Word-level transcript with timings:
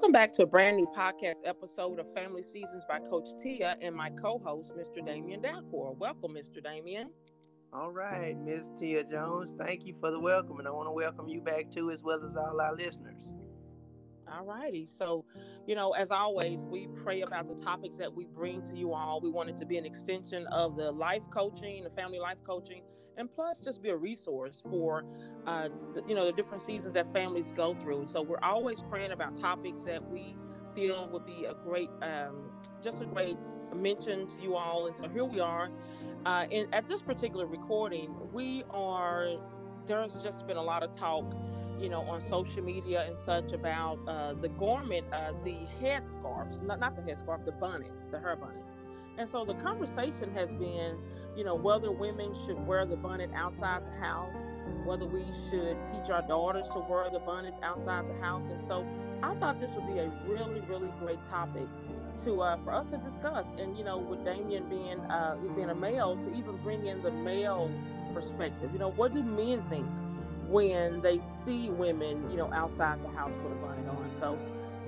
Welcome 0.00 0.12
back 0.12 0.32
to 0.32 0.44
a 0.44 0.46
brand 0.46 0.78
new 0.78 0.86
podcast 0.96 1.40
episode 1.44 1.98
of 1.98 2.06
Family 2.14 2.42
Seasons 2.42 2.86
by 2.88 3.00
Coach 3.00 3.28
Tia 3.38 3.76
and 3.82 3.94
my 3.94 4.08
co-host, 4.08 4.72
Mr. 4.74 5.04
Damian 5.04 5.42
Dalcour. 5.42 5.94
Welcome, 5.98 6.32
Mr. 6.32 6.64
Damian. 6.64 7.10
All 7.74 7.92
right, 7.92 8.34
Miss 8.38 8.66
Tia 8.80 9.04
Jones, 9.04 9.54
thank 9.58 9.84
you 9.84 9.94
for 10.00 10.10
the 10.10 10.18
welcome, 10.18 10.58
and 10.58 10.66
I 10.66 10.70
want 10.70 10.86
to 10.88 10.92
welcome 10.92 11.28
you 11.28 11.42
back 11.42 11.70
too, 11.70 11.90
as 11.90 12.02
well 12.02 12.24
as 12.24 12.34
all 12.34 12.58
our 12.62 12.74
listeners. 12.74 13.34
All 14.32 14.44
righty. 14.44 14.86
So, 14.86 15.24
you 15.66 15.74
know, 15.74 15.92
as 15.92 16.10
always, 16.10 16.64
we 16.64 16.88
pray 16.88 17.22
about 17.22 17.46
the 17.46 17.54
topics 17.54 17.96
that 17.96 18.14
we 18.14 18.26
bring 18.26 18.62
to 18.62 18.76
you 18.76 18.92
all. 18.92 19.20
We 19.20 19.30
want 19.30 19.50
it 19.50 19.56
to 19.58 19.66
be 19.66 19.76
an 19.76 19.84
extension 19.84 20.46
of 20.48 20.76
the 20.76 20.90
life 20.92 21.22
coaching, 21.30 21.82
the 21.82 21.90
family 21.90 22.20
life 22.20 22.38
coaching, 22.44 22.82
and 23.16 23.30
plus 23.30 23.58
just 23.60 23.82
be 23.82 23.88
a 23.90 23.96
resource 23.96 24.62
for, 24.70 25.04
uh, 25.46 25.68
the, 25.94 26.02
you 26.06 26.14
know, 26.14 26.26
the 26.26 26.32
different 26.32 26.62
seasons 26.62 26.94
that 26.94 27.12
families 27.12 27.52
go 27.52 27.74
through. 27.74 28.06
So 28.06 28.22
we're 28.22 28.42
always 28.42 28.82
praying 28.82 29.12
about 29.12 29.36
topics 29.36 29.82
that 29.82 30.08
we 30.08 30.36
feel 30.74 31.08
would 31.12 31.26
be 31.26 31.46
a 31.46 31.54
great, 31.54 31.90
um, 32.02 32.50
just 32.82 33.02
a 33.02 33.06
great 33.06 33.36
mention 33.74 34.26
to 34.28 34.40
you 34.40 34.54
all. 34.54 34.86
And 34.86 34.96
so 34.96 35.08
here 35.08 35.24
we 35.24 35.40
are. 35.40 35.70
Uh, 36.24 36.46
and 36.52 36.72
at 36.72 36.88
this 36.88 37.02
particular 37.02 37.46
recording, 37.46 38.14
we 38.32 38.62
are, 38.70 39.36
there's 39.86 40.14
just 40.22 40.46
been 40.46 40.56
a 40.56 40.62
lot 40.62 40.82
of 40.82 40.92
talk 40.92 41.34
you 41.80 41.88
know, 41.88 42.02
on 42.02 42.20
social 42.20 42.62
media 42.62 43.04
and 43.06 43.16
such 43.16 43.52
about 43.52 43.98
uh, 44.06 44.34
the 44.34 44.48
garment, 44.50 45.06
uh, 45.12 45.32
the 45.44 45.56
headscarves, 45.80 46.62
not, 46.62 46.78
not 46.78 46.94
the 46.94 47.02
headscarf, 47.02 47.44
the 47.44 47.52
bonnet, 47.52 47.92
the 48.10 48.18
hair 48.20 48.36
bonnet. 48.36 48.64
And 49.18 49.28
so 49.28 49.44
the 49.44 49.54
conversation 49.54 50.32
has 50.34 50.52
been, 50.52 50.96
you 51.36 51.44
know, 51.44 51.54
whether 51.54 51.90
women 51.90 52.34
should 52.46 52.64
wear 52.66 52.84
the 52.86 52.96
bonnet 52.96 53.30
outside 53.34 53.82
the 53.90 53.98
house, 53.98 54.36
whether 54.84 55.06
we 55.06 55.24
should 55.48 55.82
teach 55.84 56.10
our 56.10 56.22
daughters 56.22 56.68
to 56.68 56.80
wear 56.80 57.08
the 57.10 57.18
bonnets 57.18 57.58
outside 57.62 58.08
the 58.08 58.20
house. 58.20 58.48
And 58.48 58.62
so 58.62 58.86
I 59.22 59.34
thought 59.34 59.60
this 59.60 59.70
would 59.72 59.86
be 59.86 60.00
a 60.00 60.10
really, 60.26 60.60
really 60.60 60.92
great 60.98 61.22
topic 61.22 61.66
to 62.24 62.42
uh, 62.42 62.56
for 62.64 62.72
us 62.72 62.90
to 62.90 62.98
discuss. 62.98 63.54
And 63.58 63.76
you 63.76 63.84
know, 63.84 63.98
with 63.98 64.24
Damian 64.24 64.68
being 64.68 65.00
uh, 65.00 65.36
being 65.54 65.70
a 65.70 65.74
male, 65.74 66.16
to 66.16 66.30
even 66.34 66.56
bring 66.58 66.86
in 66.86 67.02
the 67.02 67.10
male 67.10 67.70
perspective. 68.14 68.70
You 68.72 68.78
know, 68.78 68.90
what 68.90 69.12
do 69.12 69.22
men 69.22 69.62
think? 69.64 69.86
When 70.50 71.00
they 71.00 71.18
see 71.20 71.70
women, 71.70 72.28
you 72.30 72.36
know, 72.36 72.52
outside 72.52 73.02
the 73.04 73.08
house 73.10 73.36
with 73.42 73.52
a 73.52 73.56
bonnet 73.56 73.88
on. 73.88 74.10
So 74.10 74.38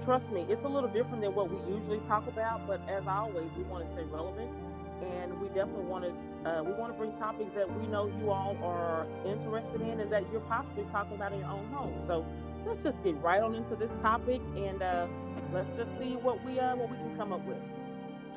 trust 0.02 0.32
me, 0.32 0.44
it's 0.48 0.64
a 0.64 0.68
little 0.68 0.91
different 0.91 1.22
than 1.22 1.34
what 1.34 1.50
we 1.50 1.58
usually 1.74 2.00
talk 2.00 2.27
about, 2.27 2.66
but 2.66 2.80
as 2.88 3.06
always, 3.06 3.52
we 3.56 3.62
want 3.64 3.86
to 3.86 3.92
stay 3.92 4.05
relevant 4.05 4.60
and 5.02 5.40
we 5.40 5.48
definitely 5.48 5.84
want 5.84 6.05
to 6.05 6.48
uh, 6.48 6.62
we 6.62 6.72
want 6.72 6.92
to 6.92 6.98
bring 6.98 7.12
topics 7.12 7.52
that 7.55 7.68
we 7.80 7.86
know 7.88 8.06
you 8.18 8.30
all 8.30 8.56
are 8.62 9.06
interested 9.27 9.80
in 9.80 10.00
and 10.00 10.12
that 10.12 10.24
you're 10.30 10.40
possibly 10.42 10.84
talking 10.84 11.14
about 11.16 11.33
in 11.33 11.40
your 11.40 11.48
own 11.48 11.66
home. 11.72 12.00
So 12.00 12.24
let's 12.64 12.83
just 12.83 13.02
get 13.02 13.20
right 13.20 13.42
on 13.42 13.55
into 13.55 13.74
this 13.77 13.94
topic 13.94 14.40
and 14.56 14.83
uh, 14.83 15.08
let's 15.52 15.70
just 15.70 15.98
see 15.98 16.16
what 16.16 16.44
we 16.44 16.60
uh, 16.60 16.77
what 16.77 16.90
we 16.90 16.96
can 16.96 17.16
come 17.16 17.33
up 17.33 17.44
with. 17.46 17.58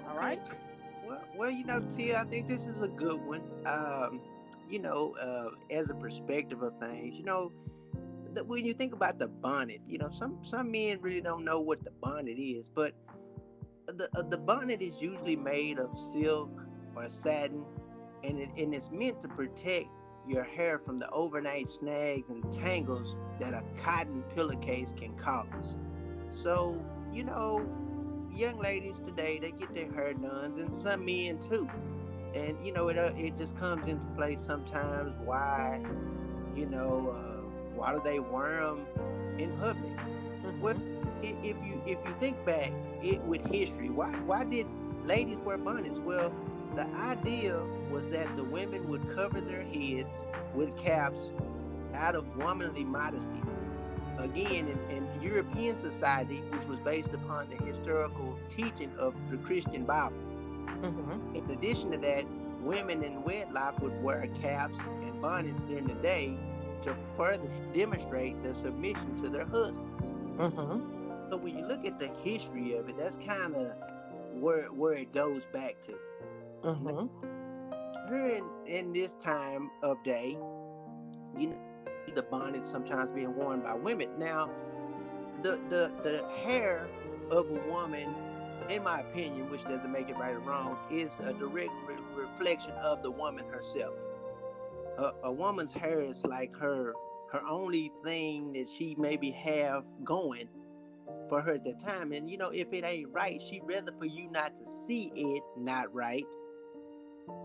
All 0.09 0.17
right. 0.17 0.41
Well, 1.07 1.21
well, 1.35 1.51
you 1.51 1.65
know, 1.65 1.81
Tia, 1.81 2.21
I 2.21 2.23
think 2.25 2.47
this 2.47 2.65
is 2.65 2.81
a 2.81 2.87
good 2.87 3.21
one. 3.21 3.43
Um, 3.65 4.21
you 4.69 4.79
know, 4.79 5.15
uh, 5.21 5.73
as 5.73 5.89
a 5.89 5.95
perspective 5.95 6.61
of 6.61 6.77
things, 6.79 7.15
you 7.15 7.23
know, 7.23 7.51
when 8.47 8.65
you 8.65 8.73
think 8.73 8.93
about 8.93 9.17
the 9.17 9.27
bonnet, 9.27 9.79
you 9.87 9.97
know, 9.97 10.09
some 10.09 10.39
some 10.43 10.71
men 10.71 10.99
really 11.01 11.21
don't 11.21 11.45
know 11.45 11.61
what 11.61 11.83
the 11.83 11.91
bonnet 12.01 12.37
is, 12.37 12.69
but 12.69 12.93
the 13.87 14.09
uh, 14.17 14.23
the 14.23 14.37
bonnet 14.37 14.81
is 14.81 15.01
usually 15.01 15.35
made 15.35 15.79
of 15.79 15.97
silk 15.97 16.51
or 16.95 17.09
satin, 17.09 17.63
and 18.23 18.39
it, 18.39 18.49
and 18.57 18.73
it's 18.73 18.91
meant 18.91 19.21
to 19.21 19.27
protect 19.27 19.87
your 20.27 20.43
hair 20.43 20.79
from 20.79 20.97
the 20.97 21.09
overnight 21.11 21.69
snags 21.69 22.29
and 22.29 22.51
tangles 22.51 23.17
that 23.39 23.53
a 23.53 23.63
cotton 23.81 24.23
pillowcase 24.33 24.93
can 24.97 25.15
cause. 25.15 25.77
So, 26.31 26.83
you 27.13 27.23
know, 27.23 27.65
young 28.33 28.59
ladies 28.59 28.99
today 28.99 29.39
they 29.39 29.51
get 29.51 29.73
their 29.73 29.91
hair 29.93 30.13
done, 30.13 30.59
and 30.59 30.73
some 30.73 31.05
men 31.05 31.39
too 31.39 31.69
and 32.35 32.65
you 32.65 32.71
know 32.73 32.89
it 32.89 32.97
uh, 32.97 33.11
it 33.15 33.37
just 33.37 33.55
comes 33.55 33.87
into 33.87 34.05
play 34.07 34.35
sometimes 34.35 35.15
why 35.23 35.81
you 36.55 36.65
know 36.65 37.09
uh, 37.09 37.41
why 37.75 37.93
do 37.93 38.01
they 38.03 38.19
wear 38.19 38.61
them 38.61 38.85
in 39.37 39.51
public? 39.57 39.95
Mm-hmm. 39.97 40.61
well 40.61 40.75
if 41.23 41.57
you 41.65 41.81
if 41.85 42.03
you 42.05 42.15
think 42.19 42.43
back 42.45 42.71
it 43.01 43.21
with 43.23 43.45
history 43.47 43.89
why 43.89 44.09
why 44.25 44.43
did 44.43 44.67
ladies 45.05 45.37
wear 45.37 45.57
bonnets? 45.57 45.99
Well 45.99 46.31
the 46.75 46.87
idea 46.95 47.57
was 47.89 48.09
that 48.09 48.35
the 48.35 48.43
women 48.43 48.87
would 48.89 49.15
cover 49.15 49.39
their 49.39 49.63
heads 49.63 50.25
with 50.53 50.77
caps 50.77 51.31
out 51.93 52.15
of 52.15 52.35
womanly 52.35 52.83
modesty. 52.83 53.41
Again 54.17 54.67
in, 54.67 54.97
in 54.97 55.21
european 55.21 55.75
society 55.77 56.41
which 56.49 56.65
was 56.67 56.79
based 56.79 57.13
upon 57.13 57.49
the 57.49 57.57
historical 57.65 58.37
teaching 58.49 58.91
of 58.97 59.13
the 59.29 59.37
christian 59.37 59.83
bible 59.83 60.15
Mm-hmm. 60.81 61.35
In 61.35 61.49
addition 61.51 61.91
to 61.91 61.97
that, 61.97 62.25
women 62.61 63.03
in 63.03 63.23
wedlock 63.23 63.79
would 63.81 64.01
wear 64.03 64.27
caps 64.41 64.79
and 65.01 65.21
bonnets 65.21 65.63
during 65.63 65.87
the 65.87 65.93
day 65.95 66.37
to 66.83 66.95
further 67.15 67.47
demonstrate 67.73 68.41
their 68.43 68.53
submission 68.53 69.21
to 69.23 69.29
their 69.29 69.45
husbands. 69.45 70.03
Mm-hmm. 70.37 71.31
So 71.31 71.37
when 71.37 71.57
you 71.57 71.65
look 71.65 71.85
at 71.85 71.99
the 71.99 72.09
history 72.23 72.75
of 72.75 72.89
it, 72.89 72.97
that's 72.97 73.17
kind 73.17 73.55
of 73.55 73.75
where 74.33 74.67
where 74.67 74.93
it 74.93 75.13
goes 75.13 75.45
back 75.47 75.81
to. 75.83 75.93
Mm-hmm. 76.63 78.09
Here 78.09 78.27
in, 78.27 78.45
in 78.67 78.93
this 78.93 79.13
time 79.13 79.71
of 79.81 80.03
day, 80.03 80.37
you 81.37 81.49
know, 81.49 81.61
the 82.13 82.21
bonnet 82.21 82.65
sometimes 82.65 83.11
being 83.11 83.35
worn 83.35 83.61
by 83.61 83.73
women. 83.73 84.09
Now, 84.19 84.49
the 85.41 85.59
the 85.69 85.91
the 86.03 86.27
hair 86.43 86.87
of 87.31 87.49
a 87.49 87.69
woman 87.69 88.13
in 88.69 88.83
my 88.83 89.01
opinion, 89.01 89.49
which 89.49 89.63
doesn't 89.63 89.91
make 89.91 90.09
it 90.09 90.17
right 90.17 90.35
or 90.35 90.39
wrong, 90.39 90.77
is 90.91 91.19
a 91.19 91.33
direct 91.33 91.71
re- 91.87 91.97
reflection 92.15 92.71
of 92.71 93.01
the 93.01 93.11
woman 93.11 93.45
herself. 93.47 93.93
A, 94.97 95.11
a, 95.23 95.31
woman's 95.31 95.71
hair 95.71 96.01
is 96.01 96.23
like 96.25 96.55
her 96.55 96.93
her 97.31 97.41
only 97.47 97.91
thing 98.03 98.53
that 98.53 98.67
she 98.69 98.95
maybe 98.97 99.31
have 99.31 99.83
going 100.03 100.47
for 101.27 101.41
her 101.41 101.55
at 101.55 101.63
the 101.63 101.73
time. 101.73 102.11
And 102.13 102.29
you 102.29 102.37
know, 102.37 102.49
if 102.49 102.71
it 102.71 102.85
ain't 102.85 103.09
right, 103.11 103.41
she'd 103.41 103.63
rather 103.65 103.91
for 103.97 104.05
you 104.05 104.29
not 104.31 104.55
to 104.55 104.71
see 104.85 105.11
it 105.15 105.43
not 105.57 105.93
right 105.93 106.25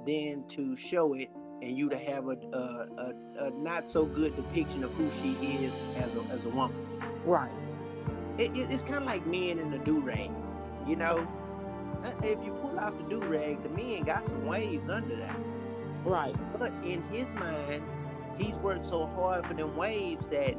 than 0.07 0.45
to 0.49 0.77
show 0.77 1.15
it 1.15 1.29
and 1.63 1.77
you 1.77 1.89
to 1.89 1.99
have 1.99 2.27
a, 2.29 2.37
a, 2.53 2.57
a, 2.57 3.47
a 3.47 3.51
not 3.51 3.91
so 3.91 4.07
good 4.07 4.35
depiction 4.37 4.85
of 4.85 4.93
who 4.93 5.11
she 5.23 5.33
is 5.65 5.73
as 5.97 6.15
a, 6.15 6.21
as 6.33 6.45
a 6.45 6.49
woman. 6.51 6.77
Right. 7.25 7.51
It, 8.39 8.57
it, 8.57 8.71
it's 8.71 8.83
kind 8.83 8.97
of 8.97 9.05
like 9.05 9.27
men 9.27 9.59
in 9.59 9.71
the 9.71 9.79
do 9.79 10.01
rag 10.01 10.31
you 10.91 10.97
know, 10.97 11.25
uh, 12.05 12.11
if 12.25 12.45
you 12.45 12.53
pull 12.61 12.77
off 12.81 12.97
the 12.99 13.05
do 13.05 13.23
rag, 13.23 13.63
the 13.63 13.69
men 13.69 14.03
got 14.03 14.27
some 14.27 14.45
waves 14.45 14.89
under 14.89 15.15
that. 15.15 15.39
Right. 16.05 16.35
But 16.59 16.73
in 16.85 17.03
his 17.13 17.31
mind, 17.31 17.85
he's 18.37 18.57
worked 18.57 18.85
so 18.85 19.07
hard 19.07 19.47
for 19.47 19.55
them 19.55 19.77
waves 19.77 20.29
that 20.31 20.57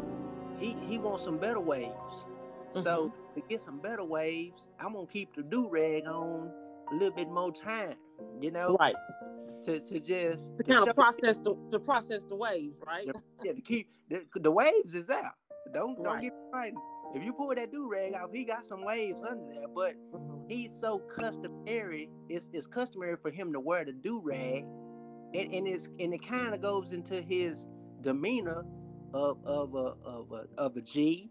he 0.57 0.77
he 0.87 0.97
wants 0.99 1.25
some 1.25 1.37
better 1.37 1.59
waves. 1.59 1.91
Mm-hmm. 1.91 2.81
So 2.81 3.13
to 3.35 3.41
get 3.49 3.59
some 3.59 3.79
better 3.79 4.05
waves, 4.05 4.69
I'm 4.79 4.93
gonna 4.93 5.05
keep 5.05 5.35
the 5.35 5.43
do 5.43 5.67
rag 5.67 6.05
on 6.05 6.49
a 6.91 6.93
little 6.93 7.11
bit 7.11 7.29
more 7.29 7.51
time. 7.51 7.95
You 8.39 8.51
know. 8.51 8.77
Right. 8.79 8.95
To, 9.65 9.79
to 9.79 9.99
just 9.99 10.55
to, 10.55 10.63
to 10.63 10.73
kind 10.73 10.87
of 10.87 10.95
process 10.95 11.39
the 11.39 11.55
to 11.71 11.79
process 11.79 12.23
the 12.23 12.35
waves, 12.35 12.77
right? 12.87 13.07
Yeah, 13.43 13.51
to 13.51 13.61
keep 13.61 13.89
the, 14.09 14.23
the 14.35 14.51
waves 14.51 14.95
is 14.95 15.09
out. 15.09 15.33
Don't 15.73 16.01
don't 16.01 16.21
get 16.21 16.31
me 16.33 16.39
right 16.53 16.73
if 17.13 17.23
you 17.23 17.33
pull 17.33 17.53
that 17.55 17.71
do 17.71 17.89
rag 17.89 18.13
off, 18.13 18.29
he 18.33 18.43
got 18.43 18.65
some 18.65 18.83
waves 18.83 19.23
under 19.23 19.43
there. 19.53 19.67
But 19.73 19.95
mm-hmm. 20.13 20.47
he's 20.47 20.73
so 20.73 20.99
customary. 20.99 22.09
It's 22.29 22.49
it's 22.53 22.67
customary 22.67 23.17
for 23.21 23.31
him 23.31 23.51
to 23.53 23.59
wear 23.59 23.85
the 23.85 23.93
do 23.93 24.21
rag, 24.23 24.65
and, 25.33 25.53
and 25.53 25.67
it's 25.67 25.89
and 25.99 26.13
it 26.13 26.25
kind 26.25 26.53
of 26.53 26.61
goes 26.61 26.91
into 26.91 27.21
his 27.21 27.67
demeanor 28.01 28.65
of 29.13 29.37
of 29.45 29.75
a 29.75 29.95
of 30.05 30.31
a 30.31 30.45
of 30.57 30.77
a 30.77 30.81
G, 30.81 31.29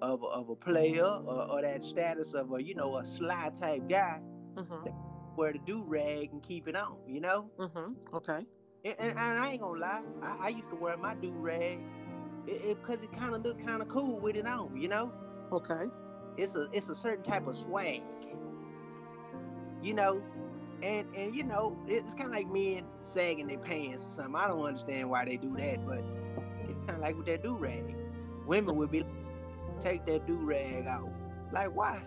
of 0.00 0.22
a, 0.22 0.26
of 0.26 0.48
a 0.48 0.56
player, 0.56 1.04
or, 1.04 1.50
or 1.50 1.62
that 1.62 1.84
status 1.84 2.34
of 2.34 2.52
a 2.52 2.62
you 2.62 2.74
know 2.74 2.96
a 2.96 3.04
sly 3.04 3.50
type 3.58 3.88
guy. 3.88 4.20
Mm-hmm. 4.54 4.90
Wear 5.36 5.52
the 5.52 5.58
do 5.66 5.84
rag 5.84 6.30
and 6.32 6.42
keep 6.42 6.68
it 6.68 6.76
on. 6.76 6.96
You 7.06 7.20
know. 7.20 7.50
Mm-hmm. 7.58 8.16
Okay. 8.16 8.46
And, 8.84 8.94
and, 9.00 9.18
and, 9.18 9.38
I 9.38 9.48
ain't 9.48 9.60
gonna 9.60 9.80
lie, 9.80 10.02
I, 10.22 10.36
I 10.42 10.48
used 10.50 10.68
to 10.70 10.76
wear 10.76 10.96
my 10.96 11.16
do 11.16 11.32
rag 11.32 11.80
because 12.46 13.02
it, 13.02 13.04
it, 13.04 13.10
it 13.12 13.18
kind 13.18 13.34
of 13.34 13.42
looked 13.42 13.66
kind 13.66 13.82
of 13.82 13.88
cool 13.88 14.18
with 14.18 14.36
it 14.36 14.46
on, 14.46 14.76
you 14.76 14.88
know. 14.88 15.12
Okay. 15.52 15.84
It's 16.36 16.54
a 16.54 16.68
it's 16.72 16.88
a 16.88 16.94
certain 16.94 17.24
type 17.24 17.46
of 17.46 17.56
swag, 17.56 18.02
you 19.82 19.94
know, 19.94 20.22
and 20.82 21.06
and 21.16 21.34
you 21.34 21.44
know 21.44 21.78
it's 21.86 22.14
kind 22.14 22.28
of 22.28 22.36
like 22.36 22.48
men 22.48 22.84
sagging 23.04 23.46
their 23.46 23.58
pants 23.58 24.06
or 24.06 24.10
something. 24.10 24.36
I 24.36 24.48
don't 24.48 24.62
understand 24.62 25.08
why 25.08 25.24
they 25.24 25.36
do 25.36 25.56
that, 25.56 25.86
but 25.86 26.02
it's 26.64 26.78
kind 26.86 26.90
of 26.90 27.00
like 27.00 27.16
with 27.16 27.26
that 27.26 27.42
do 27.42 27.56
rag. 27.56 27.96
Women 28.46 28.76
would 28.76 28.90
be 28.90 29.00
like, 29.00 29.82
take 29.82 30.06
that 30.06 30.26
do 30.26 30.34
rag 30.34 30.86
off. 30.86 31.08
Like 31.52 31.74
why? 31.74 32.02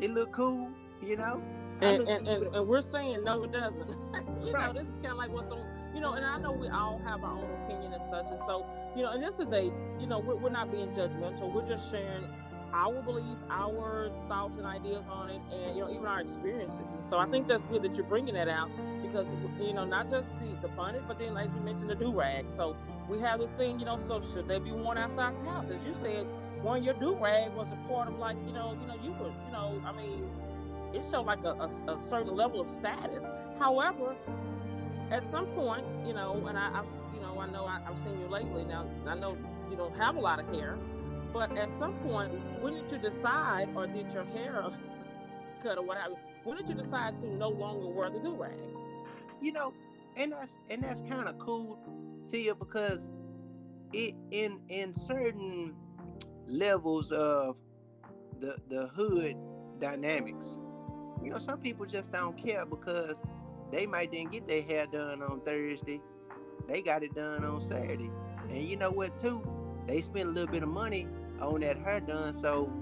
It 0.00 0.10
look 0.10 0.32
cool, 0.32 0.68
you 1.02 1.16
know. 1.16 1.42
And, 1.80 2.02
and, 2.08 2.28
and, 2.28 2.54
and, 2.54 2.68
we're 2.68 2.82
saying 2.82 3.24
no, 3.24 3.42
it 3.42 3.52
doesn't. 3.52 3.88
you 4.44 4.52
right. 4.52 4.66
know, 4.66 4.72
this 4.72 4.88
is 4.88 4.94
kind 5.02 5.12
of 5.12 5.16
like 5.16 5.32
what 5.32 5.48
some, 5.48 5.66
you 5.94 6.00
know, 6.00 6.14
and 6.14 6.24
I 6.24 6.38
know 6.38 6.52
we 6.52 6.68
all 6.68 7.00
have 7.04 7.22
our 7.24 7.32
own 7.32 7.50
opinion 7.64 7.92
and 7.92 8.04
such. 8.04 8.26
And 8.30 8.40
so, 8.46 8.66
you 8.96 9.02
know, 9.02 9.10
and 9.12 9.22
this 9.22 9.38
is 9.38 9.52
a, 9.52 9.64
you 10.00 10.06
know, 10.06 10.18
we're, 10.18 10.36
we're 10.36 10.50
not 10.50 10.70
being 10.70 10.88
judgmental. 10.88 11.52
We're 11.52 11.68
just 11.68 11.90
sharing 11.90 12.26
our 12.72 13.02
beliefs, 13.02 13.42
our 13.50 14.10
thoughts 14.28 14.56
and 14.56 14.66
ideas 14.66 15.04
on 15.10 15.30
it, 15.30 15.40
and 15.52 15.76
you 15.76 15.82
know 15.82 15.90
even 15.90 16.06
our 16.06 16.20
experiences. 16.20 16.90
And 16.92 17.04
so 17.04 17.18
I 17.18 17.26
think 17.26 17.46
that's 17.46 17.64
good 17.66 17.82
that 17.82 17.94
you're 17.96 18.06
bringing 18.06 18.34
that 18.34 18.48
out 18.48 18.70
because 19.02 19.26
you 19.60 19.74
know 19.74 19.84
not 19.84 20.10
just 20.10 20.30
the 20.40 20.56
the 20.62 20.68
bonnet, 20.68 21.02
but 21.06 21.18
then 21.18 21.36
as 21.36 21.48
you 21.54 21.60
mentioned 21.60 21.90
the 21.90 21.94
do 21.94 22.12
rag. 22.12 22.46
So 22.48 22.76
we 23.08 23.18
have 23.20 23.40
this 23.40 23.50
thing, 23.50 23.78
you 23.78 23.84
know. 23.84 23.98
So 23.98 24.22
should 24.32 24.48
they 24.48 24.58
be 24.58 24.72
worn 24.72 24.98
outside 24.98 25.34
the 25.44 25.50
house? 25.50 25.68
As 25.68 25.84
you 25.84 25.94
said, 26.00 26.26
wearing 26.62 26.84
your 26.84 26.94
do 26.94 27.14
rag 27.16 27.52
was 27.54 27.68
a 27.68 27.88
part 27.88 28.08
of 28.08 28.18
like 28.18 28.36
you 28.46 28.52
know 28.52 28.76
you 28.80 28.86
know 28.86 28.96
you 29.02 29.12
were 29.12 29.32
you 29.46 29.52
know 29.52 29.80
I 29.84 29.92
mean 29.92 30.30
it 30.94 31.02
showed 31.10 31.26
like 31.26 31.44
a, 31.44 31.52
a, 31.52 31.94
a 31.94 32.00
certain 32.00 32.34
level 32.34 32.60
of 32.60 32.68
status. 32.68 33.24
However, 33.58 34.14
at 35.12 35.24
some 35.30 35.46
point, 35.48 35.84
you 36.04 36.14
know, 36.14 36.46
and 36.48 36.58
I, 36.58 36.72
have 36.72 36.86
you 37.14 37.20
know 37.20 37.38
I 37.38 37.46
know 37.50 37.64
I, 37.64 37.80
I've 37.86 38.02
seen 38.02 38.18
you 38.20 38.26
lately. 38.26 38.64
Now 38.64 38.88
I 39.06 39.14
know 39.14 39.36
you 39.70 39.76
don't 39.76 39.96
have 39.96 40.16
a 40.16 40.20
lot 40.20 40.40
of 40.40 40.48
hair 40.54 40.78
but 41.32 41.56
at 41.56 41.70
some 41.78 41.94
point, 42.00 42.32
when 42.60 42.74
did 42.74 42.90
you 42.92 42.98
decide, 42.98 43.68
or 43.74 43.86
did 43.86 44.12
your 44.12 44.24
hair 44.24 44.64
cut 45.62 45.78
or 45.78 45.84
what 45.84 45.96
have 45.96 46.10
you? 46.10 46.18
When 46.44 46.56
did 46.56 46.68
you 46.68 46.74
decide 46.74 47.18
to 47.20 47.26
no 47.26 47.48
longer 47.48 47.86
wear 47.86 48.10
the 48.10 48.18
do 48.18 48.34
rag? 48.34 48.52
You 49.40 49.52
know, 49.52 49.72
and 50.16 50.32
that's 50.32 50.58
and 50.68 50.82
that's 50.82 51.00
kind 51.02 51.28
of 51.28 51.38
cool, 51.38 51.78
Tia, 52.28 52.54
because 52.54 53.08
it 53.92 54.14
in 54.30 54.60
in 54.68 54.92
certain 54.92 55.74
levels 56.46 57.12
of 57.12 57.56
the 58.40 58.56
the 58.68 58.88
hood 58.88 59.36
dynamics, 59.78 60.58
you 61.22 61.30
know, 61.30 61.38
some 61.38 61.60
people 61.60 61.86
just 61.86 62.12
don't 62.12 62.36
care 62.36 62.66
because 62.66 63.14
they 63.72 63.86
might 63.86 64.12
didn't 64.12 64.30
get 64.30 64.46
their 64.46 64.62
hair 64.62 64.86
done 64.86 65.22
on 65.22 65.40
Thursday, 65.40 66.00
they 66.68 66.82
got 66.82 67.02
it 67.02 67.14
done 67.14 67.44
on 67.44 67.60
Saturday, 67.60 68.10
and 68.48 68.62
you 68.62 68.76
know 68.76 68.92
what 68.92 69.16
too, 69.16 69.42
they 69.86 70.00
spend 70.00 70.28
a 70.28 70.32
little 70.32 70.52
bit 70.52 70.62
of 70.62 70.68
money 70.68 71.08
on 71.40 71.60
that 71.62 71.78
hair 71.78 72.00
done. 72.00 72.34
So 72.34 72.72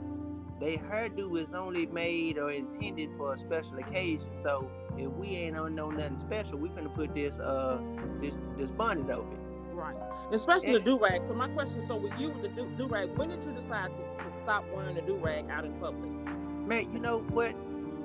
they 0.61 0.77
hairdo 0.77 1.37
is 1.39 1.55
only 1.55 1.87
made 1.87 2.39
or 2.39 2.51
intended 2.51 3.11
for 3.17 3.33
a 3.33 3.39
special 3.39 3.79
occasion. 3.79 4.29
So 4.35 4.71
if 4.99 5.11
we 5.13 5.29
ain't 5.29 5.57
on 5.57 5.75
no 5.75 5.91
nothing 5.91 6.19
special, 6.19 6.59
we 6.59 6.69
finna 6.69 6.95
put 6.95 7.15
this 7.15 7.39
uh 7.39 7.81
this 8.21 8.37
this 8.59 8.71
bonnet 8.71 9.11
over 9.11 9.33
it. 9.33 9.41
Right. 9.73 9.97
Especially 10.31 10.75
and, 10.75 10.77
the 10.77 10.85
do 10.85 10.99
rag. 10.99 11.23
So 11.25 11.33
my 11.33 11.49
question, 11.49 11.83
so 11.87 11.97
with 11.97 12.13
you 12.19 12.31
with 12.31 12.55
the 12.55 12.67
do 12.77 12.87
rag, 12.87 13.17
when 13.17 13.31
did 13.31 13.43
you 13.43 13.53
decide 13.53 13.95
to, 13.95 14.01
to 14.01 14.37
stop 14.43 14.65
wearing 14.75 14.95
the 14.95 15.01
do 15.03 15.17
rag 15.17 15.49
out 15.49 15.65
in 15.65 15.73
public? 15.75 16.11
Man, 16.67 16.93
you 16.93 16.99
know 16.99 17.21
what? 17.31 17.55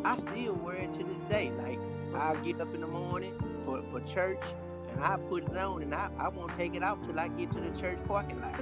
I 0.05 0.15
still 0.17 0.55
wear 0.55 0.77
it 0.77 0.93
to 0.93 1.03
this 1.03 1.21
day. 1.29 1.51
Like 1.57 1.79
I'll 2.15 2.41
get 2.43 2.61
up 2.61 2.73
in 2.73 2.81
the 2.81 2.87
morning 2.87 3.33
for, 3.63 3.83
for 3.91 4.01
church 4.01 4.43
and 4.91 5.03
I 5.03 5.17
put 5.17 5.43
it 5.43 5.57
on 5.57 5.81
and 5.81 5.93
I, 5.93 6.09
I 6.17 6.29
won't 6.29 6.55
take 6.55 6.75
it 6.75 6.83
off 6.83 6.97
till 7.05 7.19
I 7.19 7.27
get 7.29 7.51
to 7.51 7.61
the 7.61 7.79
church 7.79 7.99
parking 8.07 8.41
lot. 8.41 8.59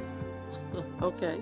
okay 1.01 1.41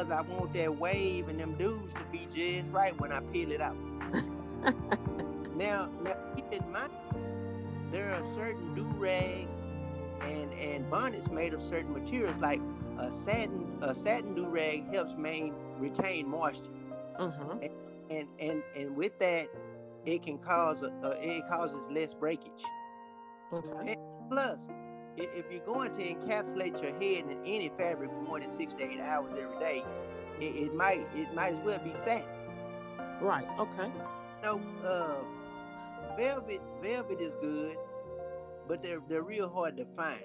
because 0.00 0.10
I 0.10 0.20
want 0.22 0.52
that 0.54 0.78
wave 0.78 1.28
and 1.28 1.38
them 1.38 1.54
dudes 1.54 1.92
to 1.94 2.00
be 2.10 2.26
just 2.34 2.72
right 2.72 2.98
when 3.00 3.12
I 3.12 3.20
peel 3.20 3.52
it 3.52 3.60
out. 3.60 3.76
now, 5.56 5.90
now 6.02 6.16
keep 6.34 6.50
in 6.52 6.72
mind, 6.72 6.92
there 7.92 8.14
are 8.14 8.24
certain 8.26 8.74
do 8.74 8.84
rags 8.96 9.62
and 10.22 10.52
and 10.54 10.88
bonnets 10.90 11.30
made 11.30 11.54
of 11.54 11.62
certain 11.62 11.92
materials, 11.92 12.38
like 12.38 12.60
a 12.98 13.10
satin 13.10 13.78
a 13.82 13.94
satin 13.94 14.34
do 14.34 14.46
rag 14.46 14.92
helps 14.92 15.14
main 15.16 15.54
retain 15.78 16.28
moisture, 16.28 16.64
uh-huh. 17.18 17.56
and, 17.62 17.72
and 18.10 18.28
and 18.38 18.62
and 18.76 18.96
with 18.96 19.18
that, 19.18 19.48
it 20.06 20.22
can 20.22 20.38
cause 20.38 20.82
a, 20.82 20.90
a 21.02 21.10
it 21.20 21.42
causes 21.48 21.86
less 21.90 22.14
breakage. 22.14 22.64
Okay. 23.52 23.92
And 23.92 24.30
plus, 24.30 24.66
if 25.16 25.44
you're 25.50 25.64
going 25.64 25.92
to 25.92 26.00
encapsulate 26.00 26.80
your 26.82 26.92
head 26.92 27.30
in 27.30 27.38
any 27.44 27.70
fabric 27.76 28.10
for 28.10 28.20
more 28.20 28.40
than 28.40 28.50
six 28.50 28.74
to 28.74 28.82
eight 28.82 29.00
hours 29.00 29.32
every 29.32 29.58
day, 29.58 29.84
it, 30.40 30.56
it 30.66 30.74
might 30.74 31.06
it 31.14 31.32
might 31.34 31.54
as 31.54 31.64
well 31.64 31.78
be 31.78 31.92
satin. 31.92 32.24
Right. 33.20 33.46
Okay. 33.58 33.90
No, 34.42 34.60
uh, 34.84 36.16
velvet 36.16 36.60
velvet 36.82 37.20
is 37.20 37.34
good, 37.40 37.76
but 38.66 38.82
they're 38.82 39.02
they're 39.08 39.22
real 39.22 39.48
hard 39.48 39.76
to 39.76 39.86
find. 39.96 40.22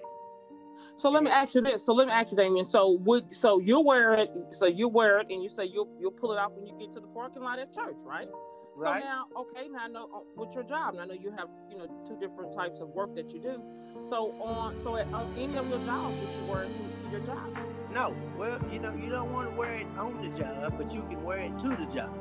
So 0.96 1.10
let 1.10 1.22
me 1.22 1.30
ask 1.30 1.54
you 1.54 1.60
this. 1.60 1.84
So 1.84 1.92
let 1.92 2.06
me 2.06 2.12
ask 2.12 2.32
you, 2.32 2.36
Damian. 2.36 2.64
So 2.64 2.98
would 3.04 3.32
so 3.32 3.60
you 3.60 3.80
wear 3.80 4.14
it? 4.14 4.30
So 4.50 4.66
you 4.66 4.88
wear 4.88 5.18
it, 5.18 5.26
and 5.30 5.42
you 5.42 5.48
say 5.48 5.64
you'll 5.64 5.88
you'll 5.98 6.12
pull 6.12 6.32
it 6.32 6.38
off 6.38 6.52
when 6.52 6.66
you 6.66 6.74
get 6.78 6.92
to 6.92 7.00
the 7.00 7.08
parking 7.08 7.42
lot 7.42 7.58
at 7.58 7.74
church, 7.74 7.96
right? 8.04 8.28
Right. 8.76 9.02
So 9.02 9.08
now, 9.08 9.24
okay, 9.38 9.68
now 9.68 9.78
I 9.84 9.88
know 9.88 10.10
uh, 10.14 10.18
with 10.36 10.54
your 10.54 10.62
job, 10.62 10.94
and 10.94 11.02
I 11.02 11.06
know 11.06 11.14
you 11.14 11.30
have 11.30 11.48
you 11.70 11.78
know 11.78 11.86
two 12.06 12.18
different 12.20 12.52
types 12.52 12.80
of 12.80 12.88
work 12.88 13.14
that 13.14 13.30
you 13.30 13.40
do. 13.40 13.62
So 14.02 14.32
on 14.42 14.78
so 14.80 14.96
at, 14.96 15.06
on 15.14 15.32
any 15.38 15.56
of 15.56 15.68
your 15.70 15.78
jobs, 15.86 16.14
would 16.20 16.28
you 16.28 16.52
wear 16.52 16.62
it 16.64 16.68
to, 16.68 17.04
to 17.04 17.10
your 17.10 17.20
job? 17.20 17.56
No. 17.96 18.14
Well, 18.36 18.60
you 18.70 18.78
know, 18.78 18.94
you 18.94 19.08
don't 19.08 19.32
want 19.32 19.50
to 19.50 19.56
wear 19.56 19.72
it 19.72 19.86
on 19.96 20.20
the 20.20 20.28
job, 20.38 20.74
but 20.76 20.92
you 20.92 21.00
can 21.08 21.22
wear 21.22 21.38
it 21.38 21.58
to 21.60 21.68
the 21.68 21.86
job. 21.86 22.12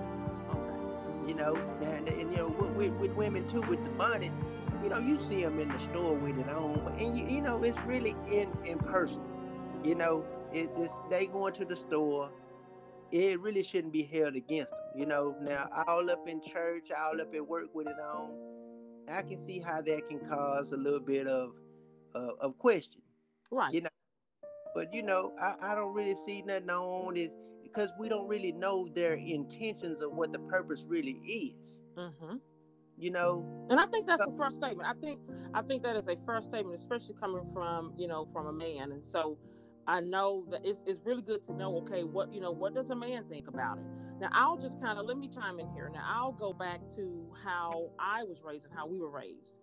Okay. 0.49 1.27
You 1.27 1.35
know, 1.35 1.55
and, 1.81 2.07
and 2.07 2.31
you 2.31 2.37
know, 2.37 2.47
with, 2.47 2.71
with, 2.71 2.91
with 2.93 3.11
women 3.11 3.45
too, 3.47 3.61
with 3.61 3.83
the 3.83 3.89
bonnet, 3.91 4.31
you 4.85 4.91
know, 4.91 4.99
you 4.99 5.19
see 5.19 5.41
them 5.41 5.59
in 5.59 5.69
the 5.69 5.79
store 5.79 6.13
with 6.13 6.37
it 6.37 6.49
on, 6.49 6.95
and 6.99 7.17
you, 7.17 7.25
you 7.27 7.41
know, 7.41 7.63
it's 7.63 7.79
really 7.79 8.15
in 8.31 8.55
in 8.65 8.77
person. 8.77 9.21
You 9.83 9.95
know, 9.95 10.25
it, 10.53 10.69
it's 10.77 11.01
they 11.09 11.25
going 11.25 11.53
to 11.55 11.65
the 11.65 11.75
store 11.75 12.29
it 13.11 13.39
really 13.39 13.63
shouldn't 13.63 13.93
be 13.93 14.03
held 14.03 14.35
against 14.35 14.71
them. 14.71 14.79
You 14.95 15.05
know, 15.05 15.35
now 15.41 15.69
all 15.87 16.09
up 16.09 16.27
in 16.27 16.41
church, 16.41 16.89
all 16.95 17.19
up 17.19 17.33
at 17.33 17.47
work 17.47 17.73
with 17.73 17.87
it 17.87 17.95
on, 17.99 18.31
I 19.09 19.21
can 19.21 19.37
see 19.37 19.59
how 19.59 19.81
that 19.81 20.07
can 20.09 20.19
cause 20.19 20.71
a 20.71 20.77
little 20.77 20.99
bit 20.99 21.27
of 21.27 21.53
uh, 22.15 22.35
of 22.39 22.57
question. 22.57 23.01
Right. 23.51 23.73
You 23.73 23.81
know, 23.81 23.89
but 24.73 24.93
you 24.93 25.03
know, 25.03 25.33
I, 25.41 25.55
I 25.61 25.75
don't 25.75 25.93
really 25.93 26.15
see 26.15 26.41
nothing 26.41 26.69
on 26.69 27.17
it 27.17 27.31
because 27.63 27.89
we 27.99 28.09
don't 28.09 28.27
really 28.27 28.51
know 28.51 28.87
their 28.93 29.13
intentions 29.13 30.01
of 30.01 30.11
what 30.11 30.31
the 30.31 30.39
purpose 30.39 30.85
really 30.87 31.19
is. 31.25 31.81
Mm-hmm. 31.97 32.37
You 32.97 33.11
know, 33.11 33.45
and 33.69 33.79
I 33.79 33.85
think 33.87 34.07
that's 34.07 34.23
so, 34.23 34.31
the 34.31 34.37
first 34.37 34.55
statement. 34.55 34.87
I 34.87 34.93
think 34.99 35.19
I 35.53 35.61
think 35.61 35.83
that 35.83 35.97
is 35.97 36.07
a 36.07 36.15
first 36.25 36.47
statement, 36.47 36.79
especially 36.79 37.15
coming 37.19 37.45
from 37.53 37.93
you 37.97 38.07
know 38.07 38.25
from 38.25 38.47
a 38.47 38.53
man. 38.53 38.93
And 38.93 39.03
so 39.03 39.37
I 39.87 39.99
know 39.99 40.45
that 40.49 40.61
it's, 40.63 40.81
it's 40.87 40.99
really 41.05 41.21
good 41.21 41.43
to 41.43 41.53
know, 41.53 41.77
okay, 41.77 42.03
what, 42.03 42.33
you 42.33 42.41
know, 42.41 42.51
what 42.51 42.73
does 42.73 42.89
a 42.89 42.95
man 42.95 43.23
think 43.29 43.47
about 43.47 43.77
it? 43.77 43.83
Now, 44.19 44.29
I'll 44.31 44.57
just 44.57 44.81
kind 44.81 44.97
of, 44.97 45.05
let 45.05 45.17
me 45.17 45.27
chime 45.27 45.59
in 45.59 45.69
here. 45.73 45.91
Now, 45.93 46.03
I'll 46.07 46.31
go 46.31 46.53
back 46.53 46.79
to 46.95 47.31
how 47.43 47.91
I 47.99 48.23
was 48.23 48.41
raised 48.43 48.65
and 48.65 48.73
how 48.73 48.87
we 48.87 48.97
were 48.97 49.09
raised. 49.09 49.53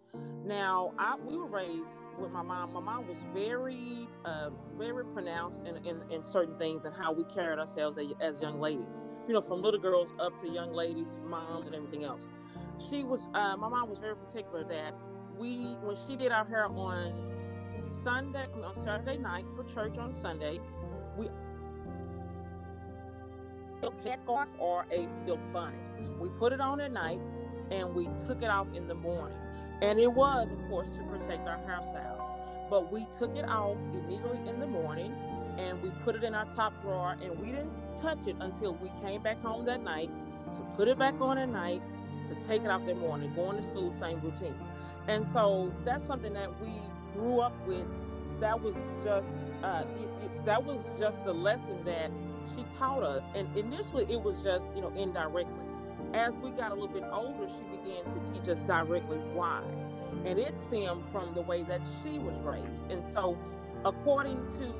Now, 0.44 0.92
I, 0.98 1.16
we 1.16 1.36
were 1.36 1.46
raised 1.46 1.94
with 2.18 2.30
my 2.30 2.42
mom. 2.42 2.72
My 2.72 2.80
mom 2.80 3.08
was 3.08 3.16
very, 3.34 4.06
uh, 4.24 4.50
very 4.78 5.04
pronounced 5.06 5.62
in, 5.62 5.76
in, 5.78 6.02
in, 6.10 6.24
certain 6.24 6.56
things 6.58 6.84
and 6.84 6.94
how 6.94 7.12
we 7.12 7.24
carried 7.24 7.58
ourselves 7.58 7.98
as, 7.98 8.06
as 8.20 8.40
young 8.40 8.60
ladies, 8.60 8.98
you 9.26 9.34
know, 9.34 9.40
from 9.40 9.62
little 9.62 9.80
girls 9.80 10.14
up 10.20 10.38
to 10.42 10.48
young 10.48 10.72
ladies, 10.72 11.18
moms, 11.24 11.66
and 11.66 11.74
everything 11.74 12.04
else. 12.04 12.28
She 12.88 13.04
was, 13.04 13.28
uh, 13.34 13.56
my 13.56 13.68
mom 13.68 13.88
was 13.88 13.98
very 13.98 14.16
particular 14.16 14.64
that 14.64 14.94
we, 15.38 15.76
when 15.82 15.96
she 16.06 16.16
did 16.16 16.32
our 16.32 16.44
hair 16.44 16.66
on 16.66 17.12
Sunday, 18.02 18.46
on 18.64 18.74
Saturday 18.82 19.18
night 19.18 19.44
for 19.54 19.64
church 19.64 19.98
on 19.98 20.12
Sunday, 20.20 20.60
we 21.16 21.28
silk 23.80 23.94
headscarf 24.04 24.48
or 24.58 24.86
a 24.90 25.08
silk 25.24 25.40
bonnet. 25.52 25.78
We 26.20 26.28
put 26.30 26.52
it 26.52 26.60
on 26.60 26.80
at 26.80 26.92
night 26.92 27.20
and 27.70 27.94
we 27.94 28.08
took 28.26 28.42
it 28.42 28.50
off 28.50 28.68
in 28.74 28.86
the 28.86 28.94
morning. 28.94 29.36
And 29.80 29.98
it 29.98 30.12
was, 30.12 30.52
of 30.52 30.58
course, 30.68 30.88
to 30.96 31.02
protect 31.04 31.48
our 31.48 31.58
hairstyles. 31.58 32.70
But 32.70 32.92
we 32.92 33.06
took 33.18 33.36
it 33.36 33.44
off 33.44 33.76
immediately 33.92 34.48
in 34.48 34.60
the 34.60 34.66
morning 34.66 35.12
and 35.58 35.82
we 35.82 35.90
put 36.04 36.14
it 36.14 36.24
in 36.24 36.34
our 36.34 36.46
top 36.46 36.80
drawer 36.80 37.16
and 37.22 37.38
we 37.38 37.48
didn't 37.48 37.72
touch 37.96 38.26
it 38.26 38.36
until 38.40 38.74
we 38.74 38.90
came 39.02 39.22
back 39.22 39.42
home 39.42 39.64
that 39.66 39.82
night 39.82 40.10
to 40.52 40.60
put 40.76 40.88
it 40.88 40.98
back 40.98 41.20
on 41.20 41.38
at 41.38 41.48
night 41.48 41.82
to 42.34 42.46
take 42.48 42.64
it 42.64 42.70
off 42.70 42.84
that 42.86 42.96
morning, 42.96 43.32
going 43.34 43.56
to 43.56 43.62
school, 43.62 43.92
same 43.92 44.20
routine. 44.20 44.56
And 45.08 45.26
so 45.26 45.72
that's 45.84 46.04
something 46.06 46.32
that 46.34 46.60
we 46.60 46.92
grew 47.12 47.40
up 47.40 47.54
with, 47.66 47.86
that 48.40 48.60
was 48.60 48.76
just 49.04 49.28
uh, 49.62 49.84
it, 49.96 50.10
it, 50.24 50.44
that 50.44 50.64
was 50.64 50.98
just 50.98 51.24
the 51.24 51.32
lesson 51.34 51.84
that 51.84 52.12
she 52.54 52.64
taught 52.64 53.02
us. 53.02 53.28
And 53.34 53.48
initially, 53.56 54.06
it 54.10 54.20
was 54.22 54.42
just 54.42 54.74
you 54.74 54.82
know 54.82 54.92
indirectly. 54.96 55.64
As 56.14 56.36
we 56.36 56.50
got 56.50 56.72
a 56.72 56.74
little 56.74 56.88
bit 56.88 57.04
older, 57.10 57.48
she 57.48 57.64
began 57.64 58.04
to 58.10 58.32
teach 58.32 58.48
us 58.48 58.60
directly 58.60 59.18
why, 59.18 59.62
and 60.24 60.38
it 60.38 60.56
stemmed 60.58 61.06
from 61.06 61.34
the 61.34 61.42
way 61.42 61.62
that 61.64 61.82
she 62.02 62.18
was 62.18 62.38
raised. 62.40 62.90
And 62.90 63.04
so, 63.04 63.38
according 63.84 64.46
to 64.58 64.74